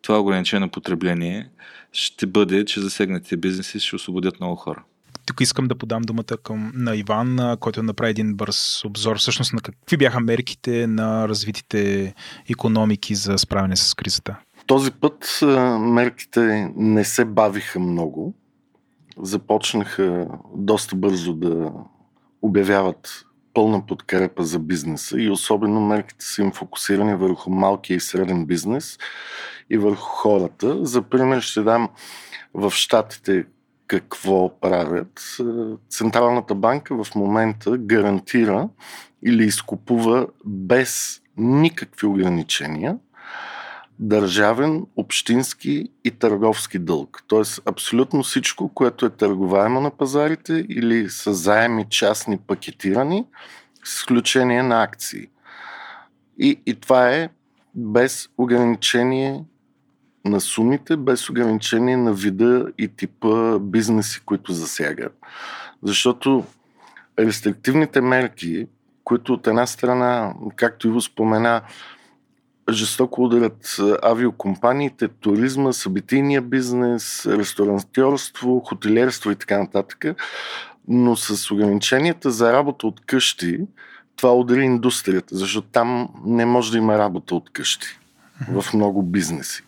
това 0.03 0.21
ограничено 0.21 0.69
потребление 0.69 1.51
ще 1.93 2.27
бъде, 2.27 2.65
че 2.65 2.81
засегнатите 2.81 3.37
бизнеси 3.37 3.81
ще 3.81 3.97
освободят 3.97 4.41
много 4.41 4.57
хора. 4.57 4.83
Тук 5.27 5.41
искам 5.41 5.69
да 5.69 5.75
подам 5.75 6.03
думата 6.03 6.37
към, 6.43 6.73
на 6.75 6.97
Иван, 6.97 7.57
който 7.61 7.83
направи 7.83 8.11
един 8.11 8.35
бърз 8.35 8.85
обзор 8.85 9.19
всъщност 9.19 9.53
на 9.53 9.61
какви 9.61 9.97
бяха 9.97 10.21
мерките 10.21 10.87
на 10.87 11.29
развитите 11.29 12.15
економики 12.51 13.15
за 13.15 13.39
справяне 13.39 13.77
с 13.77 13.95
кризата. 13.95 14.37
Този 14.67 14.91
път 14.91 15.39
мерките 15.81 16.73
не 16.77 17.05
се 17.05 17.25
бавиха 17.25 17.81
много. 17.81 18.35
Започнаха 19.23 20.27
доста 20.57 20.97
бързо 20.97 21.35
да 21.35 21.73
обявяват 22.43 23.25
пълна 23.55 23.87
подкрепа 23.87 24.45
за 24.45 24.59
бизнеса 24.59 25.21
и 25.21 25.31
особено 25.31 25.81
мерките 25.81 26.25
са 26.25 26.43
им 26.43 26.53
фокусирани 26.53 27.15
върху 27.15 27.51
малкия 27.51 27.97
и 27.97 28.01
среден 28.01 28.47
бизнес 28.47 28.99
и 29.71 29.79
върху 29.79 30.03
хората. 30.03 30.85
За 30.85 31.03
пример 31.03 31.41
ще 31.41 31.63
дам 31.63 31.89
в 32.55 32.71
Штатите 32.71 33.45
какво 33.87 34.61
правят. 34.61 35.37
Централната 35.91 36.55
банка 36.55 37.05
в 37.05 37.15
момента 37.15 37.79
гарантира 37.79 38.69
или 39.23 39.45
изкупува 39.45 40.27
без 40.45 41.23
никакви 41.37 42.07
ограничения 42.07 42.99
държавен, 43.99 44.87
общински 44.97 45.89
и 46.05 46.11
търговски 46.11 46.79
дълг. 46.79 47.23
Тоест 47.27 47.63
абсолютно 47.67 48.23
всичко, 48.23 48.69
което 48.69 49.07
е 49.07 49.11
търговаемо 49.11 49.81
на 49.81 49.91
пазарите 49.91 50.67
или 50.69 51.11
са 51.11 51.35
заеми 51.35 51.87
частни 51.91 52.39
пакетирани, 52.39 53.27
с 53.85 53.95
изключение 53.99 54.63
на 54.63 54.83
акции. 54.83 55.27
И, 56.39 56.61
и 56.67 56.75
това 56.75 57.11
е 57.11 57.29
без 57.75 58.29
ограничение 58.39 59.45
на 60.29 60.41
сумите, 60.41 60.97
без 60.97 61.31
ограничение 61.31 61.97
на 61.97 62.13
вида 62.13 62.67
и 62.79 62.89
типа 62.89 63.59
бизнеси, 63.59 64.21
които 64.25 64.53
засягат. 64.53 65.19
Защото 65.83 66.45
рестриктивните 67.19 68.01
мерки, 68.01 68.67
които 69.05 69.33
от 69.33 69.47
една 69.47 69.67
страна, 69.67 70.35
както 70.57 70.89
Иво 70.89 71.01
спомена, 71.01 71.63
жестоко 72.71 73.25
ударят 73.25 73.77
авиокомпаниите, 74.03 75.09
туризма, 75.09 75.73
събитийния 75.73 76.43
бизнес, 76.43 77.27
ресторантьорство, 77.27 78.61
хотелиерство 78.61 79.31
и 79.31 79.37
така 79.37 79.59
нататък. 79.59 80.05
Но 80.89 81.17
с 81.17 81.51
ограниченията 81.51 82.31
за 82.31 82.53
работа 82.53 82.87
от 82.87 83.01
къщи, 83.07 83.61
това 84.17 84.35
удари 84.35 84.65
индустрията, 84.65 85.37
защото 85.37 85.69
там 85.69 86.09
не 86.25 86.47
може 86.47 86.73
да 86.73 86.79
има 86.79 86.99
работа 86.99 87.35
от 87.35 87.51
къщи 87.51 87.99
в 88.49 88.75
много 88.75 89.03
бизнеси. 89.03 89.63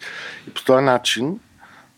И 0.48 0.50
по 0.50 0.64
този 0.64 0.84
начин 0.84 1.40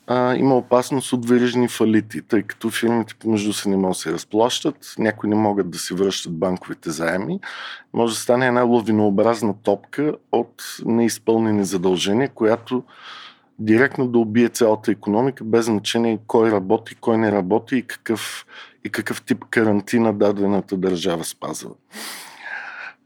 а, 0.06 0.34
има 0.34 0.56
опасност 0.56 1.12
от 1.12 1.28
верижни 1.28 1.68
фалити, 1.68 2.22
тъй 2.22 2.42
като 2.42 2.70
фирмите 2.70 3.14
помежду 3.14 3.52
се 3.52 3.68
не 3.68 3.76
могат 3.76 3.90
да 3.90 3.98
се 3.98 4.12
разплащат, 4.12 4.94
някои 4.98 5.28
не 5.28 5.36
могат 5.36 5.70
да 5.70 5.78
си 5.78 5.94
връщат 5.94 6.38
банковите 6.38 6.90
заеми. 6.90 7.40
Може 7.92 8.14
да 8.14 8.20
стане 8.20 8.46
една 8.46 8.62
лавинообразна 8.62 9.54
топка 9.62 10.14
от 10.32 10.62
неизпълнени 10.84 11.64
задължения, 11.64 12.28
която 12.28 12.84
директно 13.58 14.08
да 14.08 14.18
убие 14.18 14.48
цялата 14.48 14.90
економика, 14.90 15.44
без 15.44 15.64
значение 15.64 16.18
кой 16.26 16.50
работи, 16.50 16.94
кой 16.94 17.18
не 17.18 17.32
работи 17.32 17.76
и 17.76 17.82
какъв, 17.82 18.46
и 18.84 18.90
какъв 18.90 19.22
тип 19.22 19.44
карантина 19.50 20.12
дадената 20.12 20.76
държава 20.76 21.24
спазва. 21.24 21.70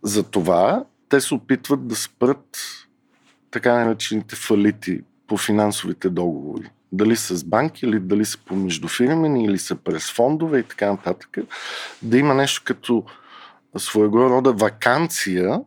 Затова 0.02 0.84
те 1.08 1.20
се 1.20 1.34
опитват 1.34 1.86
да 1.86 1.96
спрат 1.96 2.58
така 3.54 3.84
наречените 3.84 4.36
фалити 4.36 5.00
по 5.26 5.36
финансовите 5.36 6.08
договори. 6.08 6.70
Дали 6.92 7.16
с 7.16 7.44
банки, 7.44 7.86
или 7.86 8.00
дали 8.00 8.24
са 8.24 8.38
по 8.38 8.56
междуфирмени, 8.56 9.44
или 9.44 9.58
са 9.58 9.76
през 9.76 10.12
фондове 10.12 10.58
и 10.58 10.62
така 10.62 10.90
нататък, 10.90 11.38
да 12.02 12.18
има 12.18 12.34
нещо 12.34 12.62
като 12.64 13.04
своего 13.76 14.30
рода 14.30 14.52
вакансия, 14.52 15.60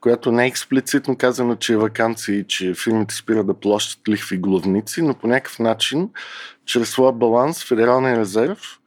която 0.00 0.32
не 0.32 0.44
е 0.44 0.46
експлицитно 0.46 1.16
казано, 1.16 1.56
че 1.56 1.72
е 1.72 1.76
вакансия 1.76 2.38
и 2.38 2.44
че 2.44 2.74
фирмите 2.74 3.14
спират 3.14 3.46
да 3.46 3.54
плащат 3.54 4.08
лихви 4.08 4.38
главници, 4.38 5.02
но 5.02 5.14
по 5.14 5.26
някакъв 5.26 5.58
начин, 5.58 6.10
чрез 6.64 6.90
своя 6.90 7.12
баланс, 7.12 7.64
Федералния 7.64 8.16
резерв 8.16 8.80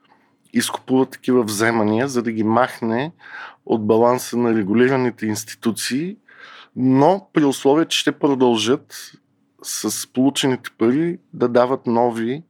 изкупува 0.52 1.06
такива 1.06 1.42
вземания, 1.42 2.08
за 2.08 2.22
да 2.22 2.32
ги 2.32 2.44
махне 2.44 3.12
от 3.66 3.86
баланса 3.86 4.36
на 4.36 4.54
регулираните 4.54 5.26
институции, 5.26 6.16
но 6.76 7.28
при 7.32 7.44
условие, 7.44 7.86
че 7.86 7.98
ще 7.98 8.12
продължат 8.12 9.12
с 9.62 10.12
получените 10.12 10.70
пари 10.78 11.18
да 11.32 11.48
дават 11.48 11.86
нови 11.86 12.42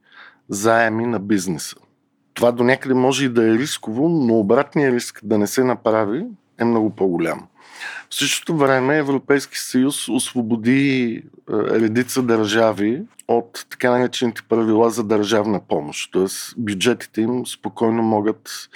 заеми 0.49 1.05
на 1.05 1.19
бизнеса. 1.19 1.75
Това 2.33 2.51
до 2.51 2.63
някъде 2.63 2.93
може 2.93 3.25
и 3.25 3.29
да 3.29 3.47
е 3.49 3.57
рисково, 3.57 4.09
но 4.09 4.33
обратният 4.33 4.93
риск 4.93 5.19
да 5.23 5.37
не 5.37 5.47
се 5.47 5.63
направи 5.63 6.25
е 6.59 6.65
много 6.65 6.89
по-голям. 6.89 7.47
В 8.09 8.15
същото 8.15 8.57
време 8.57 8.97
Европейски 8.97 9.59
съюз 9.59 10.09
освободи 10.09 11.13
е, 11.15 11.21
редица 11.53 12.23
държави 12.23 13.03
от 13.37 13.65
така 13.69 13.91
наречените 13.91 14.41
правила 14.49 14.89
за 14.89 15.03
държавна 15.03 15.59
помощ. 15.67 16.11
Тоест 16.11 16.53
бюджетите 16.57 17.21
им 17.21 17.45
спокойно 17.45 18.03
могат 18.03 18.69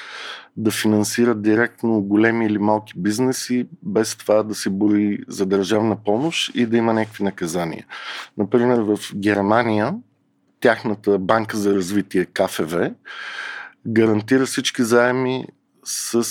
да 0.58 0.72
финансират 0.72 1.42
директно 1.42 2.02
големи 2.02 2.46
или 2.46 2.58
малки 2.58 2.94
бизнеси, 2.96 3.68
без 3.84 4.16
това 4.16 4.44
да 4.44 4.56
се 4.56 4.70
бори 4.70 5.20
за 5.28 5.46
държавна 5.46 5.96
помощ 5.96 6.56
и 6.56 6.66
да 6.66 6.78
има 6.78 6.94
някакви 6.94 7.24
наказания. 7.24 7.86
Например, 8.38 8.80
в 8.80 9.00
Германия 9.16 9.94
тяхната 10.60 11.20
банка 11.20 11.58
за 11.58 11.76
развитие 11.76 12.26
КФВ 12.26 12.94
гарантира 13.88 14.46
всички 14.46 14.84
заеми 14.84 15.46
с 15.84 16.24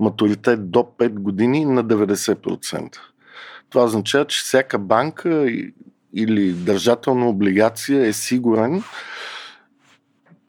матуритет 0.00 0.70
до 0.70 0.78
5 0.78 1.08
години 1.08 1.64
на 1.64 1.84
90%. 1.84 2.96
Това 3.70 3.84
означава, 3.84 4.24
че 4.24 4.40
всяка 4.40 4.78
банка 4.78 5.50
или 6.14 6.52
държателна 6.52 7.28
облигация 7.28 8.06
е 8.06 8.12
сигурен, 8.12 8.82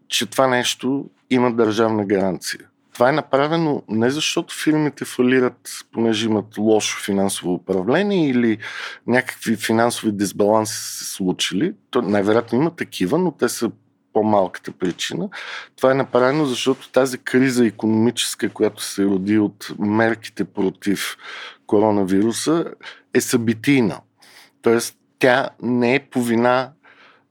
че 0.08 0.26
това 0.26 0.48
нещо 0.48 1.10
има 1.30 1.52
държавна 1.52 2.06
гаранция. 2.06 2.60
Това 2.94 3.10
е 3.10 3.14
направено 3.14 3.84
не 3.90 4.10
защото 4.10 4.56
фирмите 4.64 5.06
фалират, 5.06 5.70
понеже 5.92 6.26
имат 6.26 6.58
лошо 6.58 7.04
финансово 7.04 7.54
управление 7.54 8.30
или 8.30 8.58
някакви 9.08 9.56
финансови 9.56 10.12
дисбаланси 10.12 10.74
са 10.74 10.82
се 10.82 11.06
случили. 11.14 11.74
То 11.90 12.02
най-вероятно 12.02 12.60
има 12.60 12.76
такива, 12.76 13.18
но 13.18 13.32
те 13.32 13.50
са 13.50 13.72
по-малката 14.14 14.72
причина. 14.72 15.30
Това 15.76 15.92
е 15.92 15.96
направено, 15.96 16.46
защото 16.46 16.92
тази 16.92 17.18
криза 17.18 17.66
економическа, 17.66 18.50
която 18.50 18.84
се 18.84 19.06
роди 19.06 19.40
от 19.40 19.72
мерките 19.80 20.44
против 20.44 21.18
коронавируса, 21.68 22.66
е 23.14 23.22
събитийна. 23.22 24.00
Тоест, 24.62 24.99
тя 25.20 25.50
не 25.62 25.96
е 25.96 26.00
по 26.00 26.22
вина 26.22 26.72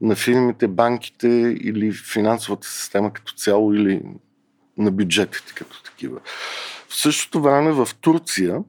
на 0.01 0.17
фирмите, 0.17 0.69
банките 0.69 1.29
или 1.61 1.93
финансовата 1.93 2.69
система 2.69 3.13
като 3.13 3.35
цяло 3.35 3.75
или 3.75 4.03
на 4.79 4.91
бюджетите 4.91 5.53
като 5.55 5.83
такива. 5.83 6.21
В 6.89 6.97
същото 6.97 7.43
време 7.43 7.73
в 7.73 7.89
Турция 8.01 8.63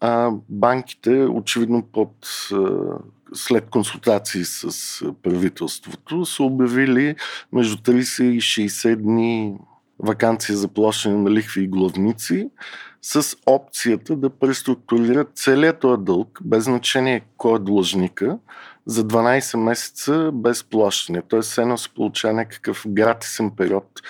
а, 0.00 0.30
банките, 0.48 1.10
очевидно 1.10 1.82
под 1.82 2.14
след 3.34 3.70
консултации 3.70 4.44
с 4.44 5.02
правителството, 5.22 6.26
са 6.26 6.42
обявили 6.42 7.16
между 7.52 7.76
30 7.76 8.22
и 8.22 8.40
60 8.40 8.96
дни 8.96 9.56
вакансия 9.98 10.56
за 10.56 10.68
плащане 10.68 11.16
на 11.16 11.30
лихви 11.30 11.62
и 11.62 11.68
главници 11.68 12.48
с 13.02 13.36
опцията 13.46 14.16
да 14.16 14.30
преструктурират 14.30 15.30
целият 15.34 15.80
този 15.80 16.02
дълг, 16.02 16.38
без 16.44 16.64
значение 16.64 17.24
кой 17.36 17.56
е 17.56 17.58
длъжника, 17.58 18.38
за 18.86 19.04
12 19.04 19.58
месеца 19.58 20.30
без 20.34 20.64
плащане. 20.64 21.22
Тоест, 21.28 21.58
едно 21.58 21.78
се 21.78 21.88
получава 21.88 22.34
някакъв 22.34 22.84
гратисен 22.88 23.50
период 23.56 24.00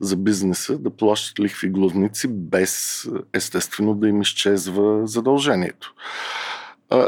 за 0.00 0.16
бизнеса 0.16 0.78
да 0.78 0.90
плащат 0.90 1.40
лихви 1.40 1.68
главници, 1.68 2.28
без 2.28 3.06
естествено 3.32 3.94
да 3.94 4.08
им 4.08 4.22
изчезва 4.22 5.06
задължението. 5.06 5.94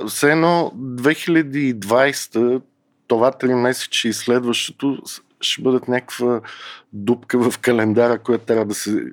Все 0.09 0.33
едно 0.33 0.73
2020 0.77 2.63
това 3.07 3.33
3 3.33 3.55
месече 3.55 4.09
и 4.09 4.13
следващото 4.13 5.03
ще 5.41 5.63
бъдат 5.63 5.89
някаква 5.89 6.41
дупка 6.93 7.51
в 7.51 7.59
календара, 7.59 8.19
която 8.19 8.45
трябва 8.45 8.65
да 8.65 8.75
се 8.75 9.05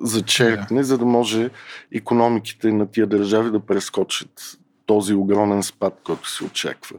зачеркне, 0.00 0.80
yeah. 0.80 0.84
за 0.84 0.98
да 0.98 1.04
може 1.04 1.50
економиките 1.92 2.72
на 2.72 2.90
тия 2.90 3.06
държави 3.06 3.50
да 3.50 3.60
прескочат 3.60 4.58
този 4.86 5.14
огромен 5.14 5.62
спад, 5.62 6.00
който 6.04 6.30
се 6.30 6.44
очаква. 6.44 6.96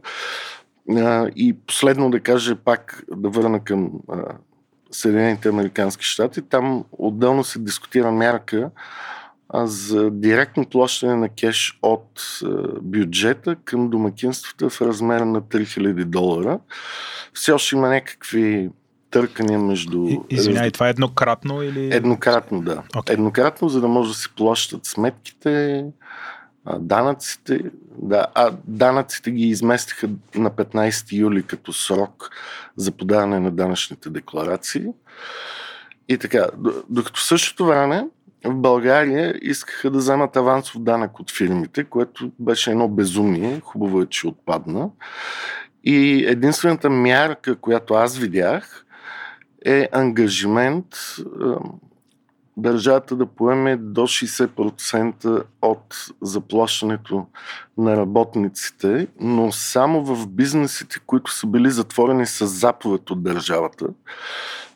и 1.36 1.56
последно 1.66 2.10
да 2.10 2.20
кажа 2.20 2.56
пак, 2.56 3.04
да 3.16 3.28
върна 3.28 3.64
към 3.64 3.90
Съединените 4.90 5.48
Американски 5.48 6.04
щати. 6.04 6.42
Там 6.42 6.84
отделно 6.92 7.44
се 7.44 7.58
дискутира 7.58 8.12
мярка 8.12 8.70
за 9.54 10.10
директно 10.10 10.66
плащане 10.66 11.14
на 11.14 11.28
кеш 11.28 11.78
от 11.82 12.40
бюджета 12.82 13.56
към 13.64 13.90
домакинствата 13.90 14.70
в 14.70 14.80
размер 14.80 15.20
на 15.20 15.42
3000 15.42 16.04
долара. 16.04 16.58
Все 17.34 17.52
още 17.52 17.76
има 17.76 17.88
някакви 17.88 18.70
търкания 19.10 19.58
между... 19.58 20.06
Извинявай, 20.30 20.70
това 20.70 20.86
е 20.86 20.90
еднократно 20.90 21.62
или... 21.62 21.94
Еднократно, 21.94 22.62
да. 22.62 22.82
Okay. 22.94 23.10
Еднократно, 23.10 23.68
за 23.68 23.80
да 23.80 23.88
може 23.88 24.10
да 24.10 24.16
се 24.16 24.28
плащат 24.36 24.86
сметките, 24.86 25.84
данъците. 26.78 27.60
Да, 28.02 28.26
а 28.34 28.52
данъците 28.64 29.30
ги 29.30 29.46
изместиха 29.46 30.08
на 30.34 30.50
15 30.50 31.12
юли 31.12 31.42
като 31.42 31.72
срок 31.72 32.30
за 32.76 32.92
подаване 32.92 33.40
на 33.40 33.50
данъчните 33.50 34.10
декларации. 34.10 34.86
И 36.08 36.18
така, 36.18 36.46
докато 36.88 37.20
в 37.20 37.24
същото 37.24 37.66
време 37.66 38.06
в 38.44 38.54
България 38.54 39.34
искаха 39.42 39.90
да 39.90 39.98
вземат 39.98 40.36
авансов 40.36 40.82
данък 40.82 41.20
от 41.20 41.30
фирмите, 41.30 41.84
което 41.84 42.30
беше 42.38 42.70
едно 42.70 42.88
безумие. 42.88 43.60
Хубаво 43.64 44.02
е, 44.02 44.06
че 44.06 44.28
отпадна. 44.28 44.88
И 45.84 46.24
единствената 46.26 46.90
мярка, 46.90 47.56
която 47.56 47.94
аз 47.94 48.18
видях, 48.18 48.84
е 49.64 49.88
ангажимент 49.92 50.86
държавата 52.56 53.16
да 53.16 53.26
поеме 53.26 53.76
до 53.76 54.00
60% 54.00 55.42
от 55.62 55.94
заплащането 56.22 57.26
на 57.78 57.96
работниците, 57.96 59.06
но 59.20 59.52
само 59.52 60.04
в 60.04 60.28
бизнесите, 60.28 61.00
които 61.06 61.32
са 61.32 61.46
били 61.46 61.70
затворени 61.70 62.26
с 62.26 62.46
заповед 62.46 63.10
от 63.10 63.22
държавата. 63.22 63.86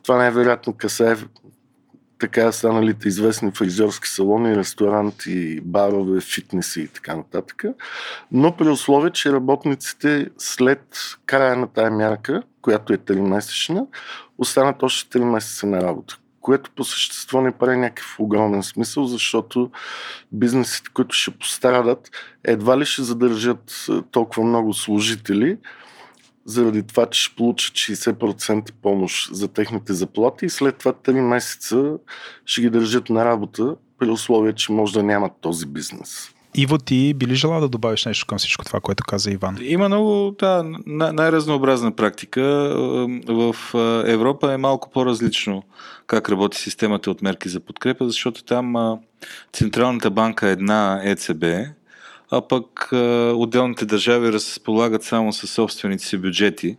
Това 0.03 0.17
най-вероятно 0.17 0.73
касае 0.73 1.17
така 2.19 2.53
станалите 2.53 3.09
известни 3.09 3.51
фризьорски 3.51 4.09
салони, 4.09 4.57
ресторанти, 4.57 5.61
барове, 5.61 6.21
фитнеси 6.21 6.81
и 6.81 6.89
така 6.89 7.17
нататък. 7.17 7.65
Но 8.33 8.57
при 8.57 8.69
условие, 8.69 9.11
че 9.11 9.33
работниците 9.33 10.31
след 10.39 10.87
края 11.27 11.57
на 11.57 11.67
тая 11.67 11.91
мярка, 11.91 12.43
която 12.63 12.93
е 12.93 12.99
3 12.99 13.21
месечна, 13.21 13.87
останат 14.39 14.83
още 14.83 15.19
3 15.19 15.25
месеца 15.25 15.67
на 15.67 15.83
работа 15.83 16.19
което 16.45 16.71
по 16.71 16.85
същество 16.85 17.41
не 17.41 17.53
прави 17.53 17.77
някакъв 17.77 18.17
огромен 18.19 18.63
смисъл, 18.63 19.05
защото 19.05 19.71
бизнесите, 20.33 20.91
които 20.95 21.15
ще 21.15 21.31
пострадат, 21.31 22.11
едва 22.45 22.79
ли 22.79 22.85
ще 22.85 23.03
задържат 23.03 23.87
толкова 24.11 24.45
много 24.45 24.75
служители, 24.75 25.59
заради 26.45 26.83
това, 26.83 27.07
че 27.07 27.23
ще 27.23 27.37
получат 27.37 27.75
60% 27.75 28.73
помощ 28.83 29.35
за 29.35 29.49
техните 29.49 29.93
заплати 29.93 30.47
и 30.47 30.51
след 30.51 30.79
това 30.79 30.93
3 30.93 31.21
месеца 31.21 31.93
ще 32.47 32.61
ги 32.61 32.71
държат 32.71 33.11
на 33.11 33.25
работа, 33.25 33.77
при 33.99 34.11
условие, 34.11 34.53
че 34.53 34.73
може 34.73 34.93
да 34.93 35.03
нямат 35.03 35.33
този 35.41 35.67
бизнес. 35.67 36.31
Иво, 36.57 36.79
ти 36.79 37.15
би 37.15 37.27
ли 37.27 37.35
желал 37.35 37.61
да 37.61 37.69
добавиш 37.69 38.05
нещо 38.05 38.27
към 38.27 38.39
всичко 38.39 38.65
това, 38.65 38.81
което 38.81 39.05
каза 39.05 39.31
Иван? 39.31 39.59
Има 39.63 39.89
много 39.89 40.37
да, 40.39 40.65
най-разнообразна 40.87 41.93
практика. 41.93 42.43
В 43.29 43.57
Европа 44.07 44.53
е 44.53 44.57
малко 44.57 44.91
по-различно 44.91 45.63
как 46.07 46.29
работи 46.29 46.59
системата 46.59 47.11
от 47.11 47.23
мерки 47.23 47.49
за 47.49 47.61
подкрепа, 47.61 48.09
защото 48.09 48.45
там 48.45 48.99
Централната 49.53 50.11
банка 50.11 50.49
е 50.49 50.53
една 50.53 51.01
ЕЦБ, 51.05 51.45
а 52.31 52.49
пък 52.49 52.89
отделните 53.35 53.87
държави 53.87 54.33
разполагат 54.33 55.03
само 55.03 55.33
със 55.33 55.51
собствените 55.51 56.05
си 56.05 56.19
бюджети. 56.19 56.77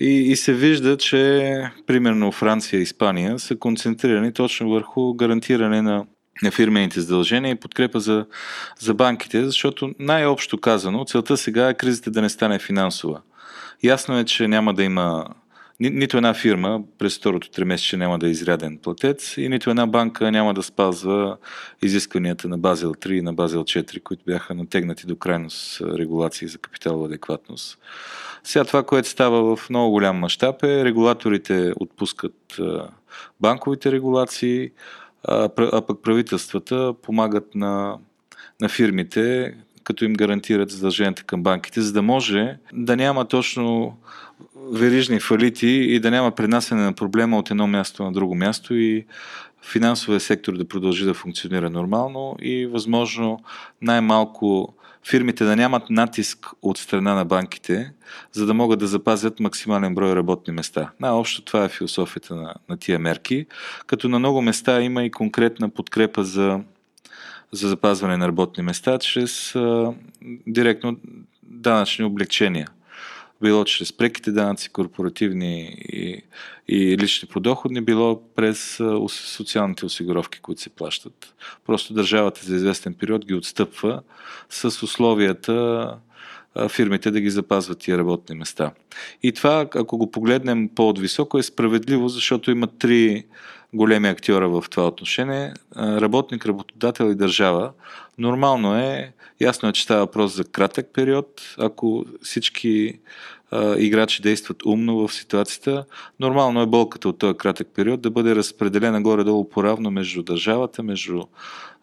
И, 0.00 0.10
и 0.10 0.36
се 0.36 0.54
вижда, 0.54 0.96
че 0.96 1.70
примерно 1.86 2.32
Франция 2.32 2.80
и 2.80 2.82
Испания 2.82 3.38
са 3.38 3.56
концентрирани 3.56 4.32
точно 4.32 4.70
върху 4.70 5.14
гарантиране 5.14 5.82
на 5.82 6.04
на 6.42 6.50
фирмените 6.50 7.00
задължения 7.00 7.50
и 7.50 7.60
подкрепа 7.60 8.00
за, 8.00 8.26
за 8.78 8.94
банките, 8.94 9.44
защото 9.44 9.94
най-общо 9.98 10.58
казано, 10.58 11.04
целта 11.04 11.36
сега 11.36 11.68
е 11.68 11.74
кризата 11.74 12.10
да 12.10 12.22
не 12.22 12.28
стане 12.28 12.58
финансова. 12.58 13.20
Ясно 13.82 14.18
е, 14.18 14.24
че 14.24 14.48
няма 14.48 14.74
да 14.74 14.82
има 14.82 15.28
ни, 15.80 15.90
нито 15.90 16.16
една 16.16 16.34
фирма 16.34 16.80
през 16.98 17.18
второто 17.18 17.50
тримесечие 17.50 17.98
няма 17.98 18.18
да 18.18 18.26
е 18.26 18.30
изряден 18.30 18.78
платец 18.82 19.36
и 19.36 19.48
нито 19.48 19.70
една 19.70 19.86
банка 19.86 20.32
няма 20.32 20.54
да 20.54 20.62
спазва 20.62 21.36
изискванията 21.82 22.48
на 22.48 22.58
Базел 22.58 22.94
3 22.94 23.10
и 23.10 23.22
на 23.22 23.34
Базел 23.34 23.64
4, 23.64 24.02
които 24.02 24.24
бяха 24.26 24.54
натегнати 24.54 25.06
до 25.06 25.16
крайност 25.16 25.80
регулации 25.80 26.48
за 26.48 26.58
капиталова 26.58 27.06
адекватност. 27.06 27.78
Сега 28.44 28.64
това, 28.64 28.82
което 28.82 29.08
става 29.08 29.56
в 29.56 29.70
много 29.70 29.90
голям 29.90 30.16
мащаб 30.16 30.62
е 30.62 30.84
регулаторите 30.84 31.72
отпускат 31.80 32.60
банковите 33.40 33.92
регулации, 33.92 34.70
а, 35.28 35.48
пък 35.86 36.02
правителствата 36.02 36.94
помагат 37.02 37.54
на, 37.54 37.98
на 38.60 38.68
фирмите, 38.68 39.54
като 39.84 40.04
им 40.04 40.14
гарантират 40.14 40.70
задълженията 40.70 41.24
към 41.24 41.42
банките, 41.42 41.80
за 41.80 41.92
да 41.92 42.02
може 42.02 42.58
да 42.72 42.96
няма 42.96 43.24
точно 43.24 43.96
верижни 44.72 45.20
фалити 45.20 45.68
и 45.68 46.00
да 46.00 46.10
няма 46.10 46.30
пренасене 46.30 46.82
на 46.82 46.92
проблема 46.92 47.38
от 47.38 47.50
едно 47.50 47.66
място 47.66 48.04
на 48.04 48.12
друго 48.12 48.34
място 48.34 48.74
и 48.74 49.06
финансовия 49.62 50.20
сектор 50.20 50.56
да 50.56 50.68
продължи 50.68 51.04
да 51.04 51.14
функционира 51.14 51.70
нормално 51.70 52.36
и 52.42 52.66
възможно 52.66 53.40
най-малко 53.82 54.74
фирмите 55.08 55.44
да 55.44 55.56
нямат 55.56 55.90
натиск 55.90 56.46
от 56.62 56.78
страна 56.78 57.14
на 57.14 57.24
банките, 57.24 57.92
за 58.32 58.46
да 58.46 58.54
могат 58.54 58.78
да 58.78 58.86
запазят 58.86 59.40
максимален 59.40 59.94
брой 59.94 60.16
работни 60.16 60.52
места. 60.52 60.90
Най-общо 61.00 61.42
това 61.42 61.64
е 61.64 61.68
философията 61.68 62.34
на, 62.34 62.54
на 62.68 62.76
тия 62.76 62.98
мерки, 62.98 63.46
като 63.86 64.08
на 64.08 64.18
много 64.18 64.42
места 64.42 64.80
има 64.80 65.04
и 65.04 65.10
конкретна 65.10 65.68
подкрепа 65.68 66.24
за, 66.24 66.60
за 67.52 67.68
запазване 67.68 68.16
на 68.16 68.28
работни 68.28 68.62
места 68.62 68.98
чрез 68.98 69.54
а, 69.54 69.92
директно 70.46 70.96
данъчни 71.42 72.04
облегчения 72.04 72.68
било 73.42 73.64
чрез 73.64 73.92
преките 73.92 74.32
данъци, 74.32 74.68
корпоративни 74.68 75.76
и, 75.92 76.22
и 76.68 76.98
лични 76.98 77.28
подоходни, 77.28 77.80
било 77.80 78.22
през 78.36 78.80
социалните 79.08 79.86
осигуровки, 79.86 80.40
които 80.40 80.60
се 80.60 80.70
плащат. 80.70 81.34
Просто 81.66 81.94
държавата 81.94 82.40
за 82.44 82.56
известен 82.56 82.94
период 82.94 83.26
ги 83.26 83.34
отстъпва 83.34 84.02
с 84.50 84.82
условията 84.82 85.98
фирмите 86.68 87.10
да 87.10 87.20
ги 87.20 87.30
запазват 87.30 87.78
тия 87.78 87.98
работни 87.98 88.36
места. 88.36 88.70
И 89.22 89.32
това, 89.32 89.60
ако 89.74 89.98
го 89.98 90.10
погледнем 90.10 90.68
по-отвисоко, 90.74 91.38
е 91.38 91.42
справедливо, 91.42 92.08
защото 92.08 92.50
има 92.50 92.66
три 92.66 93.24
големи 93.74 94.08
актьора 94.08 94.48
в 94.48 94.64
това 94.70 94.86
отношение. 94.86 95.52
Работник, 95.76 96.46
работодател 96.46 97.04
и 97.04 97.14
държава. 97.14 97.72
Нормално 98.18 98.76
е, 98.76 99.12
ясно 99.40 99.68
е, 99.68 99.72
че 99.72 99.82
става 99.82 100.00
въпрос 100.00 100.36
за 100.36 100.44
кратък 100.44 100.86
период. 100.92 101.54
Ако 101.58 102.04
всички 102.22 102.98
играчи 103.78 104.22
действат 104.22 104.66
умно 104.66 105.08
в 105.08 105.14
ситуацията, 105.14 105.84
нормално 106.20 106.62
е 106.62 106.66
болката 106.66 107.08
от 107.08 107.18
този 107.18 107.36
кратък 107.36 107.68
период 107.74 108.00
да 108.00 108.10
бъде 108.10 108.34
разпределена 108.34 109.02
горе-долу 109.02 109.48
поравно 109.48 109.90
между 109.90 110.22
държавата, 110.22 110.82
между 110.82 111.22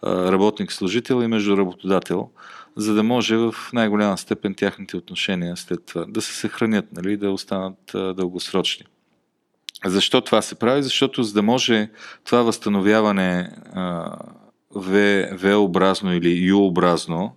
работник-служител 0.04 1.24
и 1.24 1.28
между 1.28 1.58
работодател, 1.58 2.30
за 2.76 2.94
да 2.94 3.04
може 3.04 3.38
в 3.38 3.56
най-голяма 3.74 4.18
степен 4.18 4.56
тяхните 4.56 4.98
отношения 4.98 5.58
след 5.58 5.86
това 5.86 6.06
да 6.08 6.22
се 6.22 6.34
съхранят, 6.34 6.86
нали, 6.94 7.18
да 7.18 7.32
останат 7.32 7.96
а, 7.96 8.14
дългосрочни. 8.14 8.86
Защо 9.86 10.22
това 10.22 10.42
се 10.42 10.56
прави? 10.56 10.84
Защото 10.84 11.24
за 11.24 11.34
да 11.34 11.42
може 11.42 11.90
това 12.24 12.42
възстановяване 12.42 13.50
V-образно 14.74 16.12
или 16.12 16.52
U-образно, 16.52 17.32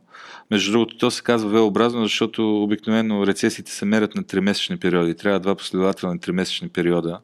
между 0.51 0.73
другото, 0.73 0.99
то 0.99 1.11
се 1.11 1.23
казва 1.23 1.51
V-образно, 1.51 2.03
защото 2.03 2.63
обикновено 2.63 3.27
рецесиите 3.27 3.71
се 3.71 3.85
мерят 3.85 4.15
на 4.15 4.23
3-месечни 4.23 4.79
периоди. 4.79 5.17
Трябва 5.17 5.41
два 5.41 5.55
последователни 5.55 6.21
3-месечни 6.21 6.69
периода 6.69 7.21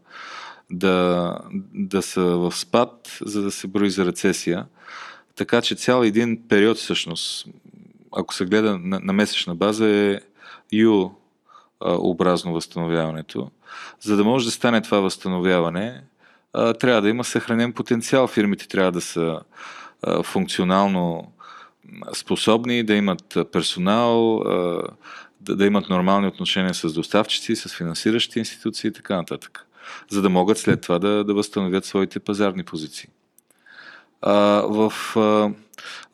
да, 0.71 1.39
да 1.75 2.03
са 2.03 2.23
в 2.23 2.53
спад, 2.57 3.19
за 3.27 3.43
да 3.43 3.51
се 3.51 3.67
брои 3.67 3.91
за 3.91 4.07
рецесия. 4.07 4.67
Така 5.35 5.63
че 5.63 5.75
цял 5.75 6.03
един 6.03 6.49
период 6.49 6.77
всъщност, 6.77 7.47
ако 8.17 8.35
се 8.35 8.45
гледа 8.45 8.79
на, 8.79 9.01
на 9.01 9.13
месечна 9.13 9.55
база, 9.55 9.89
е 9.89 10.21
U 10.73 11.11
образно 11.85 12.53
възстановяването. 12.53 13.51
За 14.01 14.17
да 14.17 14.25
може 14.25 14.45
да 14.45 14.51
стане 14.51 14.83
това 14.83 15.01
възстановяване, 15.01 16.03
трябва 16.53 17.03
да 17.03 17.09
има 17.09 17.25
съхранен 17.25 17.73
потенциал. 17.73 18.27
Фирмите 18.27 18.69
трябва 18.69 18.93
да 18.93 19.01
са 19.01 19.41
функционално 20.23 21.33
способни, 22.15 22.83
да 22.83 22.95
имат 22.95 23.39
персонал, 23.53 24.43
да, 25.41 25.57
да 25.57 25.67
имат 25.67 25.89
нормални 25.89 26.27
отношения 26.27 26.75
с 26.75 26.93
доставчици, 26.93 27.57
с 27.57 27.77
финансиращи 27.77 28.39
институции 28.39 28.89
и 28.89 28.93
така 28.93 29.17
нататък, 29.17 29.67
за 30.11 30.23
да 30.23 30.29
могат 30.29 30.59
след 30.59 30.81
това 30.81 30.99
да, 30.99 31.25
да 31.25 31.35
възстановят 31.35 31.85
своите 31.85 32.21
пазарни 32.21 32.65
позиции. 32.65 33.09
А, 34.23 34.33
в, 34.67 34.93
а, 35.17 35.21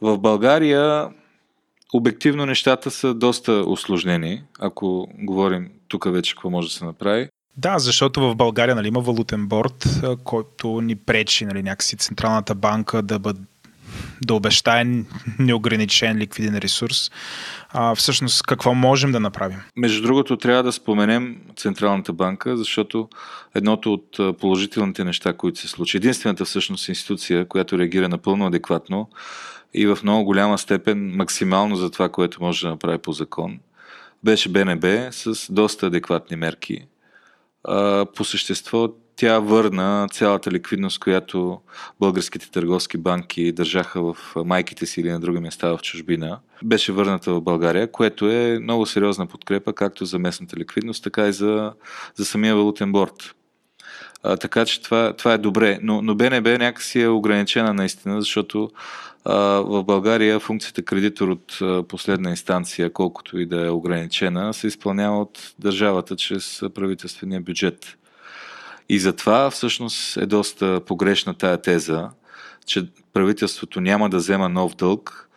в 0.01 0.19
България 0.19 1.09
обективно 1.95 2.47
нещата 2.47 2.91
са 2.91 3.15
доста 3.15 3.53
осложнени, 3.53 4.43
ако 4.59 5.09
говорим 5.19 5.69
тук 5.89 6.13
вече 6.13 6.35
какво 6.35 6.51
може 6.51 6.69
да 6.69 6.75
се 6.75 6.85
направи. 6.85 7.29
Да, 7.57 7.79
защото 7.79 8.21
в 8.21 8.37
България 8.37 8.75
нали, 8.75 8.89
има 8.89 9.01
валутен 9.01 9.47
борт, 9.47 9.89
който 10.25 10.81
ни 10.81 10.97
пречи 10.97 11.45
нали, 11.45 11.63
някакси 11.63 11.97
Централната 11.97 12.55
банка 12.55 13.03
да, 13.03 13.19
бъд, 13.19 13.37
да 14.25 14.35
обещае 14.35 14.85
неограничен 15.39 16.19
ликвиден 16.19 16.59
ресурс. 16.59 17.11
А, 17.69 17.95
всъщност, 17.95 18.43
какво 18.43 18.75
можем 18.75 19.13
да 19.13 19.21
направим? 19.21 19.59
Между 19.77 20.03
другото, 20.03 20.37
трябва 20.37 20.63
да 20.63 20.73
споменем 20.73 21.37
Централната 21.57 22.13
банка, 22.13 22.57
защото 22.57 23.09
едното 23.55 23.93
от 23.93 24.39
положителните 24.39 25.05
неща, 25.05 25.33
които 25.33 25.59
се 25.61 25.69
случи, 25.69 25.97
единствената 25.97 26.45
всъщност 26.45 26.89
институция, 26.89 27.49
която 27.49 27.79
реагира 27.79 28.09
напълно 28.09 28.47
адекватно 28.47 29.09
и 29.75 29.87
в 29.87 29.99
много 30.03 30.25
голяма 30.25 30.59
степен 30.59 31.17
максимално 31.17 31.77
за 31.77 31.91
това, 31.91 32.09
което 32.09 32.43
може 32.43 32.67
да 32.67 32.71
направи 32.71 32.99
по 32.99 33.13
закон, 33.13 33.59
беше 34.25 34.49
БНБ 34.49 34.87
с 35.11 35.53
доста 35.53 35.87
адекватни 35.87 36.37
мерки. 36.37 36.87
По 38.17 38.25
същество 38.25 38.89
тя 39.17 39.39
върна 39.39 40.07
цялата 40.13 40.51
ликвидност, 40.51 41.01
която 41.01 41.61
българските 42.01 42.51
търговски 42.51 42.99
банки 42.99 43.53
държаха 43.53 44.03
в 44.03 44.17
майките 44.45 44.87
си 44.87 45.01
или 45.01 45.11
на 45.11 45.21
други 45.21 45.41
места 45.41 45.69
в 45.69 45.79
чужбина. 45.83 46.39
Беше 46.65 46.93
върната 46.93 47.33
в 47.33 47.41
България, 47.41 47.93
което 47.93 48.31
е 48.31 48.59
много 48.63 48.87
сериозна 48.87 49.27
подкрепа 49.27 49.73
както 49.73 50.05
за 50.05 50.19
местната 50.19 50.57
ликвидност, 50.57 51.05
така 51.05 51.27
и 51.29 51.33
за, 51.33 51.73
за 52.15 52.25
самия 52.25 52.57
валутен 52.57 52.93
борт. 52.93 53.35
А, 54.23 54.37
така 54.37 54.65
че 54.65 54.83
това, 54.83 55.13
това 55.13 55.33
е 55.33 55.39
добре. 55.39 55.79
Но, 55.83 56.03
но 56.03 56.15
БНБ 56.15 56.59
някакси 56.59 57.01
е 57.01 57.09
ограничена 57.09 57.75
наистина, 57.75 58.21
защото 58.21 58.71
в 59.25 59.85
България 59.85 60.41
функцията 60.41 60.83
кредитор 60.83 61.29
от 61.29 61.59
последна 61.89 62.31
инстанция, 62.31 62.93
колкото 62.93 63.39
и 63.39 63.47
да 63.47 63.67
е 63.67 63.71
ограничена, 63.71 64.55
се 64.55 64.67
изпълнява 64.67 65.21
от 65.21 65.53
държавата 65.59 66.17
чрез 66.17 66.63
правителствения 66.75 67.41
бюджет. 67.41 67.99
И 68.89 68.99
затова 68.99 69.51
всъщност 69.51 70.17
е 70.17 70.27
доста 70.27 70.81
погрешна 70.87 71.35
тая 71.35 71.63
теза, 71.63 72.11
че 72.67 72.87
правителството 73.13 73.81
няма 73.81 74.11
да 74.11 74.17
взема 74.17 74.49
нов 74.49 74.75
дълг 74.75 75.29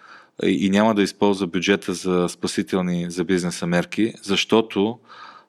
и 0.43 0.69
няма 0.69 0.95
да 0.95 1.03
използва 1.03 1.47
бюджета 1.47 1.93
за 1.93 2.29
спасителни 2.29 3.11
за 3.11 3.23
бизнеса 3.23 3.67
мерки, 3.67 4.13
защото 4.23 4.99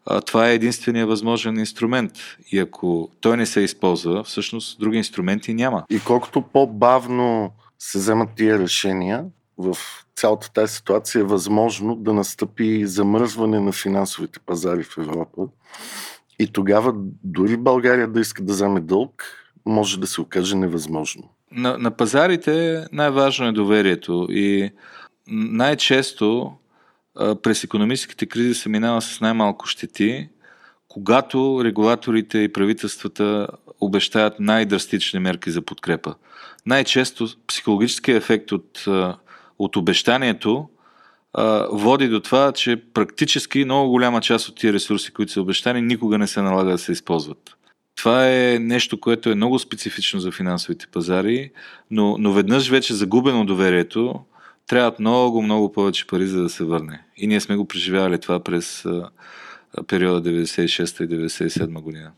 а, 0.06 0.20
това 0.20 0.48
е 0.48 0.54
единствения 0.54 1.06
възможен 1.06 1.58
инструмент. 1.58 2.12
И 2.52 2.58
ако 2.58 3.10
той 3.20 3.36
не 3.36 3.46
се 3.46 3.60
използва, 3.60 4.24
всъщност 4.24 4.80
други 4.80 4.98
инструменти 4.98 5.54
няма. 5.54 5.84
И 5.90 6.00
колкото 6.00 6.42
по-бавно 6.42 7.50
се 7.78 7.98
вземат 7.98 8.28
тия 8.36 8.58
решения, 8.58 9.24
в 9.58 9.76
цялата 10.16 10.52
тази 10.52 10.74
ситуация 10.74 11.20
е 11.20 11.24
възможно 11.24 11.96
да 11.96 12.12
настъпи 12.12 12.86
замръзване 12.86 13.60
на 13.60 13.72
финансовите 13.72 14.40
пазари 14.46 14.82
в 14.82 14.98
Европа. 14.98 15.42
И 16.38 16.46
тогава 16.46 16.94
дори 17.24 17.56
България 17.56 18.08
да 18.08 18.20
иска 18.20 18.42
да 18.42 18.52
вземе 18.52 18.80
дълг, 18.80 19.24
може 19.66 20.00
да 20.00 20.06
се 20.06 20.20
окаже 20.20 20.56
невъзможно. 20.56 21.22
На, 21.52 21.78
на 21.78 21.90
пазарите 21.90 22.86
най-важно 22.92 23.46
е 23.46 23.52
доверието 23.52 24.26
и 24.30 24.70
най-често 25.28 26.52
през 27.42 27.64
економическите 27.64 28.26
кризи 28.26 28.54
се 28.54 28.68
минава 28.68 29.02
с 29.02 29.20
най-малко 29.20 29.66
щети, 29.66 30.28
когато 30.88 31.60
регулаторите 31.64 32.38
и 32.38 32.52
правителствата 32.52 33.48
обещаят 33.80 34.40
най-драстични 34.40 35.20
мерки 35.20 35.50
за 35.50 35.62
подкрепа. 35.62 36.14
Най-често 36.66 37.28
психологическият 37.46 38.22
ефект 38.22 38.52
от, 38.52 38.84
от 39.58 39.76
обещанието 39.76 40.68
води 41.72 42.08
до 42.08 42.20
това, 42.20 42.52
че 42.52 42.82
практически 42.94 43.64
много 43.64 43.90
голяма 43.90 44.20
част 44.20 44.48
от 44.48 44.56
тия 44.56 44.72
ресурси, 44.72 45.12
които 45.12 45.32
са 45.32 45.40
обещани, 45.40 45.82
никога 45.82 46.18
не 46.18 46.26
се 46.26 46.42
налага 46.42 46.70
да 46.70 46.78
се 46.78 46.92
използват. 46.92 47.56
Това 47.96 48.28
е 48.28 48.58
нещо, 48.58 49.00
което 49.00 49.30
е 49.30 49.34
много 49.34 49.58
специфично 49.58 50.20
за 50.20 50.30
финансовите 50.30 50.86
пазари, 50.86 51.50
но, 51.90 52.16
но 52.18 52.32
веднъж 52.32 52.68
вече 52.68 52.94
загубено 52.94 53.46
доверието, 53.46 54.20
трябват 54.66 54.98
много, 54.98 55.42
много 55.42 55.72
повече 55.72 56.06
пари, 56.06 56.26
за 56.26 56.42
да 56.42 56.48
се 56.48 56.64
върне. 56.64 57.04
И 57.16 57.26
ние 57.26 57.40
сме 57.40 57.56
го 57.56 57.68
преживявали 57.68 58.18
това 58.18 58.40
през 58.40 58.84
а, 58.84 59.08
периода 59.86 60.30
96 60.30 61.04
и 61.04 61.08
97 61.08 61.80
година. 61.80 62.10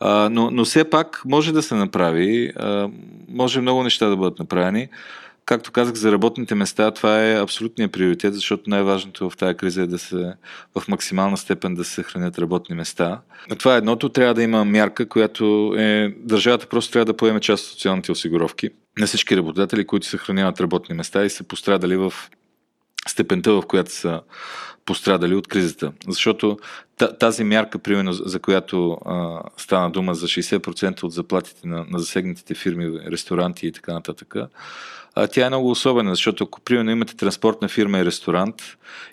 А, 0.00 0.28
но, 0.32 0.50
но 0.50 0.64
все 0.64 0.90
пак 0.90 1.22
може 1.24 1.52
да 1.52 1.62
се 1.62 1.74
направи, 1.74 2.52
а, 2.56 2.90
може 3.28 3.60
много 3.60 3.82
неща 3.82 4.08
да 4.08 4.16
бъдат 4.16 4.38
направени. 4.38 4.88
Както 5.46 5.72
казах, 5.72 5.94
за 5.94 6.12
работните 6.12 6.54
места 6.54 6.90
това 6.90 7.24
е 7.24 7.42
абсолютният 7.42 7.92
приоритет, 7.92 8.34
защото 8.34 8.70
най-важното 8.70 9.30
в 9.30 9.36
тази 9.36 9.56
криза 9.56 9.82
е 9.82 9.86
да 9.86 9.98
се 9.98 10.34
в 10.78 10.88
максимална 10.88 11.36
степен 11.36 11.74
да 11.74 11.84
се 11.84 11.94
съхранят 11.94 12.38
работни 12.38 12.76
места. 12.76 13.20
Това 13.58 13.74
е 13.74 13.78
едното. 13.78 14.08
Трябва 14.08 14.34
да 14.34 14.42
има 14.42 14.64
мярка, 14.64 15.08
която 15.08 15.74
е... 15.78 16.14
Държавата 16.18 16.66
просто 16.66 16.92
трябва 16.92 17.04
да 17.04 17.16
поеме 17.16 17.40
част 17.40 17.64
от 17.64 17.70
социалните 17.70 18.12
осигуровки 18.12 18.70
на 18.98 19.06
всички 19.06 19.36
работодатели, 19.36 19.86
които 19.86 20.06
съхраняват 20.06 20.60
работни 20.60 20.94
места 20.94 21.24
и 21.24 21.30
са 21.30 21.44
пострадали 21.44 21.96
в 21.96 22.12
степента, 23.08 23.52
в 23.52 23.62
която 23.62 23.92
са 23.92 24.20
пострадали 24.84 25.34
от 25.34 25.48
кризата. 25.48 25.92
Защото 26.08 26.58
тази 27.18 27.44
мярка, 27.44 27.78
примерно, 27.78 28.12
за 28.12 28.38
която 28.38 28.92
а, 28.92 29.40
стана 29.56 29.90
дума 29.90 30.14
за 30.14 30.26
60% 30.26 31.02
от 31.02 31.12
заплатите 31.12 31.68
на, 31.68 31.86
на 31.90 31.98
засегнатите 31.98 32.54
фирми, 32.54 33.00
ресторанти 33.10 33.66
и 33.66 33.72
така 33.72 33.92
нататък, 33.92 34.34
а, 35.14 35.26
тя 35.26 35.46
е 35.46 35.48
много 35.48 35.70
особена, 35.70 36.10
защото 36.10 36.44
ако 36.44 36.60
примерно 36.60 36.90
имате 36.90 37.16
транспортна 37.16 37.68
фирма 37.68 37.98
и 37.98 38.04
ресторант 38.04 38.54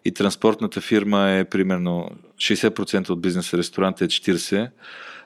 и 0.05 0.11
транспортната 0.11 0.81
фирма 0.81 1.29
е 1.29 1.45
примерно 1.45 2.09
60% 2.37 3.09
от 3.09 3.21
бизнеса, 3.21 3.57
ресторанта 3.57 4.05
е 4.05 4.07
40%, 4.07 4.69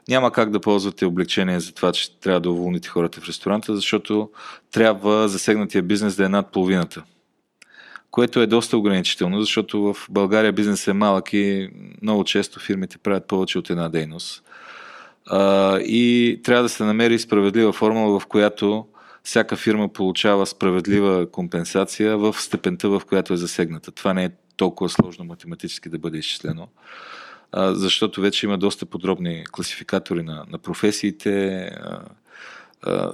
няма 0.07 0.31
как 0.31 0.51
да 0.51 0.59
ползвате 0.59 1.05
облегчение 1.05 1.59
за 1.59 1.73
това, 1.73 1.91
че 1.91 2.19
трябва 2.19 2.39
да 2.39 2.49
уволните 2.49 2.89
хората 2.89 3.21
в 3.21 3.27
ресторанта, 3.27 3.75
защото 3.75 4.29
трябва 4.71 5.29
засегнатия 5.29 5.83
бизнес 5.83 6.15
да 6.15 6.25
е 6.25 6.29
над 6.29 6.51
половината. 6.51 7.03
Което 8.15 8.41
е 8.41 8.47
доста 8.47 8.77
ограничително, 8.77 9.41
защото 9.41 9.93
в 9.93 10.07
България 10.09 10.53
бизнес 10.53 10.87
е 10.87 10.93
малък 10.93 11.33
и 11.33 11.69
много 12.01 12.23
често 12.23 12.59
фирмите 12.59 12.97
правят 12.97 13.27
повече 13.27 13.59
от 13.59 13.69
една 13.69 13.89
дейност. 13.89 14.43
и 15.79 16.39
трябва 16.43 16.63
да 16.63 16.69
се 16.69 16.83
намери 16.83 17.19
справедлива 17.19 17.73
формула, 17.73 18.19
в 18.19 18.25
която 18.25 18.85
всяка 19.23 19.55
фирма 19.55 19.93
получава 19.93 20.45
справедлива 20.45 21.31
компенсация 21.31 22.17
в 22.17 22.35
степента, 22.39 22.89
в 22.89 23.01
която 23.09 23.33
е 23.33 23.37
засегната. 23.37 23.91
Това 23.91 24.13
не 24.13 24.25
е 24.25 24.29
толкова 24.57 24.89
сложно 24.89 25.25
математически 25.25 25.89
да 25.89 25.99
бъде 25.99 26.17
изчислено, 26.17 26.67
защото 27.55 28.21
вече 28.21 28.45
има 28.45 28.57
доста 28.57 28.85
подробни 28.85 29.43
класификатори 29.51 30.23
на, 30.23 30.45
на 30.49 30.57
професиите, 30.57 31.69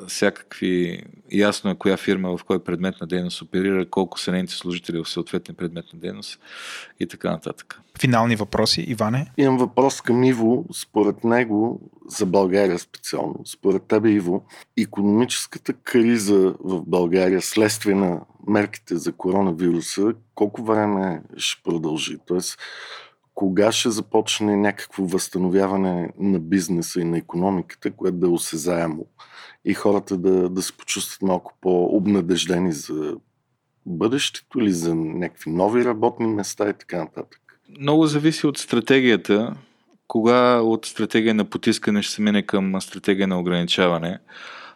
всякакви, 0.08 1.04
ясно 1.32 1.72
е 1.72 1.76
коя 1.76 1.98
фирма 1.98 2.38
в 2.38 2.44
кой 2.44 2.64
предмет 2.64 2.96
на 3.02 3.08
дейност 3.08 3.42
оперира, 3.42 3.90
колко 3.90 4.20
са 4.20 4.32
нейните 4.32 4.54
служители 4.54 5.04
в 5.04 5.10
съответния 5.10 5.56
предмет 5.56 5.86
на 5.94 6.00
дейност 6.00 6.40
и 7.00 7.08
така 7.08 7.32
нататък. 7.32 7.82
Финални 8.00 8.36
въпроси, 8.36 8.82
Иване? 8.82 9.32
Имам 9.38 9.58
въпрос 9.58 10.02
към 10.02 10.24
Иво. 10.24 10.66
Според 10.74 11.24
него, 11.24 11.82
за 12.08 12.26
България 12.26 12.80
специално, 12.80 13.36
според 13.46 13.84
тебе, 13.84 14.10
Иво, 14.10 14.46
економическата 14.78 15.74
криза 15.74 16.54
в 16.60 16.82
България 16.88 17.42
следствие 17.42 17.96
на 17.96 18.22
мерките 18.48 18.96
за 18.96 19.12
коронавируса, 19.12 20.14
колко 20.36 20.64
време 20.64 21.22
ще 21.38 21.64
продължи? 21.64 22.18
Тоест, 22.28 22.60
кога 23.36 23.72
ще 23.72 23.90
започне 23.90 24.58
някакво 24.58 25.06
възстановяване 25.06 26.10
на 26.20 26.40
бизнеса 26.40 27.02
и 27.02 27.04
на 27.04 27.18
економиката, 27.18 27.92
което 27.92 28.18
да 28.18 28.28
е 28.28 28.30
осезаемо 28.30 29.06
и 29.66 29.74
хората 29.74 30.18
да, 30.18 30.50
да 30.50 30.62
се 30.62 30.74
почувстват 30.74 31.22
малко 31.22 31.58
по-обнадеждени 31.62 32.72
за 32.72 33.16
бъдещето 33.86 34.60
или 34.60 34.72
за 34.72 34.96
някакви 34.96 35.52
нови 35.52 35.86
работни 35.86 36.28
места 36.28 36.70
и 36.70 36.74
така 36.74 36.98
нататък? 36.98 37.42
Много 37.80 38.06
зависи 38.06 38.48
от 38.48 38.58
стратегията. 38.58 39.56
Кога 40.08 40.60
от 40.60 40.86
стратегия 40.86 41.34
на 41.34 41.46
потискане 41.46 42.02
ще 42.02 42.14
се 42.14 42.22
мине 42.22 42.42
към 42.42 42.82
стратегия 42.82 43.28
на 43.28 43.40
ограничаване. 43.40 44.20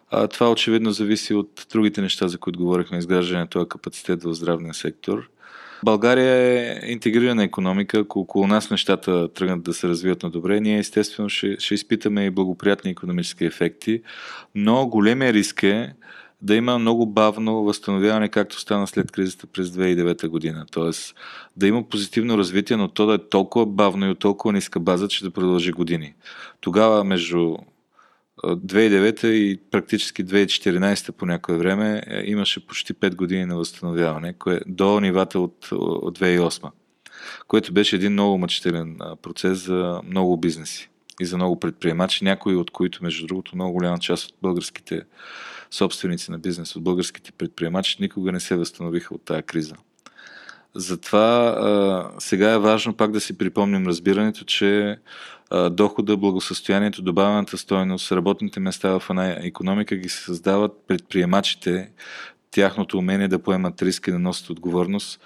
А, 0.10 0.28
това 0.28 0.52
очевидно 0.52 0.92
зависи 0.92 1.34
от 1.34 1.68
другите 1.72 2.02
неща, 2.02 2.28
за 2.28 2.38
които 2.38 2.60
говорихме, 2.60 2.98
изграждане 2.98 3.48
на 3.56 3.68
капацитет 3.68 4.24
в 4.24 4.34
здравния 4.34 4.74
сектор. 4.74 5.30
България 5.84 6.36
е 6.36 6.92
интегрирана 6.92 7.44
економика. 7.44 8.00
Ако 8.00 8.20
около 8.20 8.48
нас 8.48 8.72
нещата 8.72 9.34
тръгнат 9.34 9.64
да 9.64 9.74
се 9.74 9.88
развият 9.88 10.24
на 10.24 10.30
добре, 10.30 10.60
ние 10.60 10.78
естествено 10.78 11.30
ще, 11.30 11.56
ще 11.60 11.74
изпитаме 11.74 12.26
и 12.26 12.30
благоприятни 12.30 12.92
економически 12.92 13.46
ефекти, 13.46 14.02
но 14.56 14.88
големия 14.88 15.34
риск 15.34 15.64
е 15.64 15.94
да 16.42 16.56
има 16.56 16.80
много 16.80 17.06
бавно 17.06 17.64
възстановяване, 17.64 18.30
както 18.30 18.60
стана 18.60 18.88
след 18.88 19.12
кризата 19.12 19.48
през 19.48 19.68
2009 19.70 20.28
година. 20.28 20.66
Тоест 20.72 21.16
да 21.58 21.68
има 21.68 21.84
позитивно 21.90 22.38
развитие, 22.38 22.78
но 22.78 22.88
то 22.88 23.06
да 23.06 23.14
е 23.14 23.30
толкова 23.30 23.66
бавно 23.66 24.06
и 24.06 24.10
от 24.10 24.20
толкова 24.20 24.54
ниска 24.54 24.80
база, 24.80 25.08
че 25.08 25.24
да 25.24 25.32
продължи 25.32 25.72
години. 25.72 26.14
Тогава 26.62 27.04
между 27.04 27.56
2009 28.44 29.26
и 29.26 29.60
практически 29.72 30.26
2014 30.26 31.12
по 31.12 31.26
някое 31.26 31.58
време 31.58 32.04
е, 32.08 32.24
имаше 32.26 32.68
почти 32.68 32.94
5 32.94 33.16
години 33.16 33.46
на 33.46 33.56
възстановяване, 33.56 34.34
кое, 34.34 34.60
до 34.68 35.00
нивата 35.00 35.40
от, 35.40 35.68
от 35.72 36.20
2008, 36.20 36.72
което 37.48 37.74
беше 37.74 37.96
един 37.96 38.12
много 38.12 38.38
мъчителен 38.38 38.98
процес 39.22 39.66
за 39.66 40.02
много 40.06 40.38
бизнеси 40.38 40.90
и 41.20 41.26
за 41.26 41.38
много 41.38 41.60
предприемачи, 41.60 42.24
някои 42.24 42.56
от 42.56 42.72
които, 42.72 43.04
между 43.04 43.28
другото, 43.28 43.56
много 43.56 43.74
голяма 43.74 44.00
част 44.00 44.26
от 44.26 44.36
българските 44.42 45.02
собственици 45.72 46.32
на 46.32 46.40
бизнес, 46.40 46.76
от 46.76 46.84
българските 46.84 47.32
предприемачи 47.32 47.98
никога 48.00 48.32
не 48.32 48.40
се 48.40 48.56
възстановиха 48.56 49.16
от 49.16 49.26
тази 49.26 49.44
криза. 49.44 49.76
Затова 50.76 51.56
а, 51.58 52.10
сега 52.20 52.52
е 52.52 52.60
важно 52.60 52.94
пак 52.94 53.12
да 53.12 53.20
си 53.20 53.38
припомним 53.38 53.88
разбирането, 53.88 54.46
че 54.46 54.98
дохода, 55.72 56.18
благосъстоянието, 56.18 57.02
добавената 57.02 57.58
стоеност, 57.58 58.12
работните 58.12 58.60
места 58.60 59.00
в 59.00 59.10
една 59.10 59.30
економика 59.32 59.96
ги 59.96 60.10
се 60.10 60.24
създават 60.24 60.72
предприемачите, 60.88 61.92
тяхното 62.52 62.98
умение 62.98 63.28
да 63.28 63.40
поемат 63.40 63.82
риски, 63.82 64.12
да 64.12 64.20
носят 64.20 64.50
отговорност. 64.50 65.20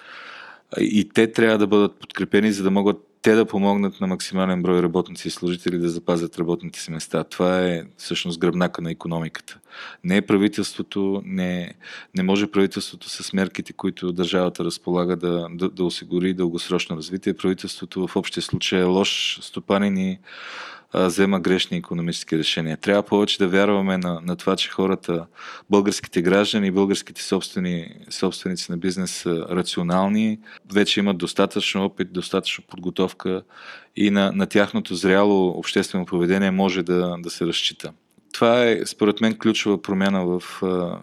И 0.80 1.10
те 1.14 1.32
трябва 1.32 1.58
да 1.58 1.68
бъдат 1.68 2.00
подкрепени, 2.00 2.52
за 2.52 2.64
да 2.64 2.72
могат 2.72 3.09
те 3.22 3.36
да 3.36 3.46
помогнат 3.46 4.02
на 4.02 4.08
максимален 4.08 4.62
брой 4.62 4.84
работници 4.84 5.28
и 5.28 5.32
служители 5.32 5.78
да 5.78 5.90
запазят 5.90 6.40
работните 6.40 6.80
си 6.80 6.92
места. 6.92 7.24
Това 7.24 7.62
е 7.62 7.84
всъщност 7.98 8.40
гръбнака 8.40 8.82
на 8.82 8.92
економиката. 8.92 9.60
Не 10.04 10.18
е 10.18 10.22
правителството, 10.22 11.22
не, 11.26 11.74
не 12.16 12.24
може 12.24 12.48
правителството 12.48 13.10
с 13.10 13.34
мерките, 13.34 13.74
които 13.74 14.12
държавата 14.12 14.64
разполага 14.64 15.16
да, 15.16 15.48
да, 15.52 15.70
да 15.70 15.84
осигури 15.84 16.34
дългосрочно 16.34 16.98
развитие. 16.98 17.34
Правителството 17.34 18.08
в 18.08 18.16
общия 18.16 18.44
случай 18.44 18.80
е 18.80 18.84
лош 18.84 19.40
стопанин 19.42 19.98
и 19.98 20.20
а, 20.94 21.06
взема 21.06 21.40
грешни 21.40 21.78
економически 21.78 22.38
решения. 22.38 22.78
Трябва 22.78 23.04
повече 23.04 23.38
да 23.38 23.48
вярваме 23.48 23.98
на, 23.98 24.22
на 24.24 24.36
това, 24.36 24.56
че 24.56 24.70
хората, 24.70 25.26
българските 25.70 26.22
граждани 26.22 26.68
и 26.68 26.72
българските 26.72 27.24
собствени, 27.24 27.96
собственици 28.10 28.72
на 28.72 28.78
бизнес 28.78 29.12
са 29.12 29.46
рационални, 29.50 30.40
вече 30.74 31.00
имат 31.00 31.18
достатъчно 31.18 31.86
опит, 31.86 32.14
достатъчно 32.14 32.64
подготовка 32.68 33.44
и 33.96 34.10
на, 34.10 34.32
на 34.32 34.46
тяхното 34.46 34.96
зряло 34.96 35.50
обществено 35.50 36.06
поведение 36.06 36.52
може 36.52 36.84
да, 36.84 37.16
да 37.20 37.30
се 37.30 37.46
разчита. 37.46 37.94
Това 38.34 38.66
е, 38.66 38.86
според 38.86 39.22
мен, 39.22 39.38
ключова 39.38 39.82
промяна 39.82 40.26
в 40.26 40.64
а, 40.64 41.00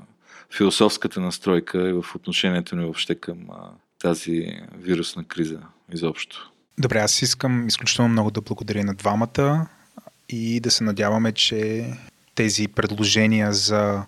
философската 0.56 1.20
настройка 1.20 1.88
и 1.88 1.92
в 1.92 2.04
отношението 2.14 2.76
ни 2.76 2.84
въобще 2.84 3.14
към 3.14 3.38
а, 3.50 3.70
тази 3.98 4.46
вирусна 4.78 5.24
криза 5.24 5.58
изобщо. 5.92 6.50
Добре, 6.78 6.98
аз 6.98 7.22
искам 7.22 7.68
изключително 7.68 8.08
много 8.08 8.30
да 8.30 8.40
благодаря 8.40 8.84
на 8.84 8.94
двамата 8.94 9.68
и 10.28 10.60
да 10.60 10.70
се 10.70 10.84
надяваме, 10.84 11.32
че 11.32 11.90
тези 12.34 12.68
предложения 12.68 13.52
за 13.52 14.04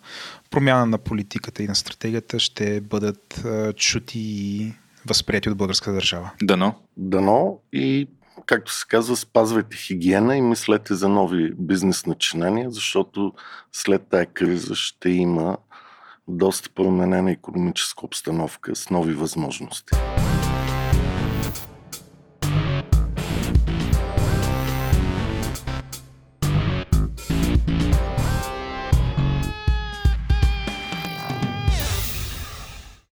промяна 0.50 0.86
на 0.86 0.98
политиката 0.98 1.62
и 1.62 1.68
на 1.68 1.74
стратегията 1.74 2.38
ще 2.38 2.80
бъдат 2.80 3.44
чути 3.76 4.20
и 4.20 4.72
възприяти 5.06 5.50
от 5.50 5.56
българска 5.56 5.92
държава. 5.92 6.30
Дано. 6.42 6.74
Дано 6.96 7.58
и 7.72 8.08
както 8.46 8.72
се 8.72 8.84
казва, 8.88 9.16
спазвайте 9.16 9.76
хигиена 9.76 10.36
и 10.36 10.42
мислете 10.42 10.94
за 10.94 11.08
нови 11.08 11.52
бизнес 11.58 12.06
начинания, 12.06 12.70
защото 12.70 13.32
след 13.72 14.02
тая 14.10 14.26
криза 14.26 14.74
ще 14.74 15.10
има 15.10 15.56
доста 16.28 16.70
променена 16.70 17.30
економическа 17.30 18.06
обстановка 18.06 18.76
с 18.76 18.90
нови 18.90 19.14
възможности. 19.14 19.96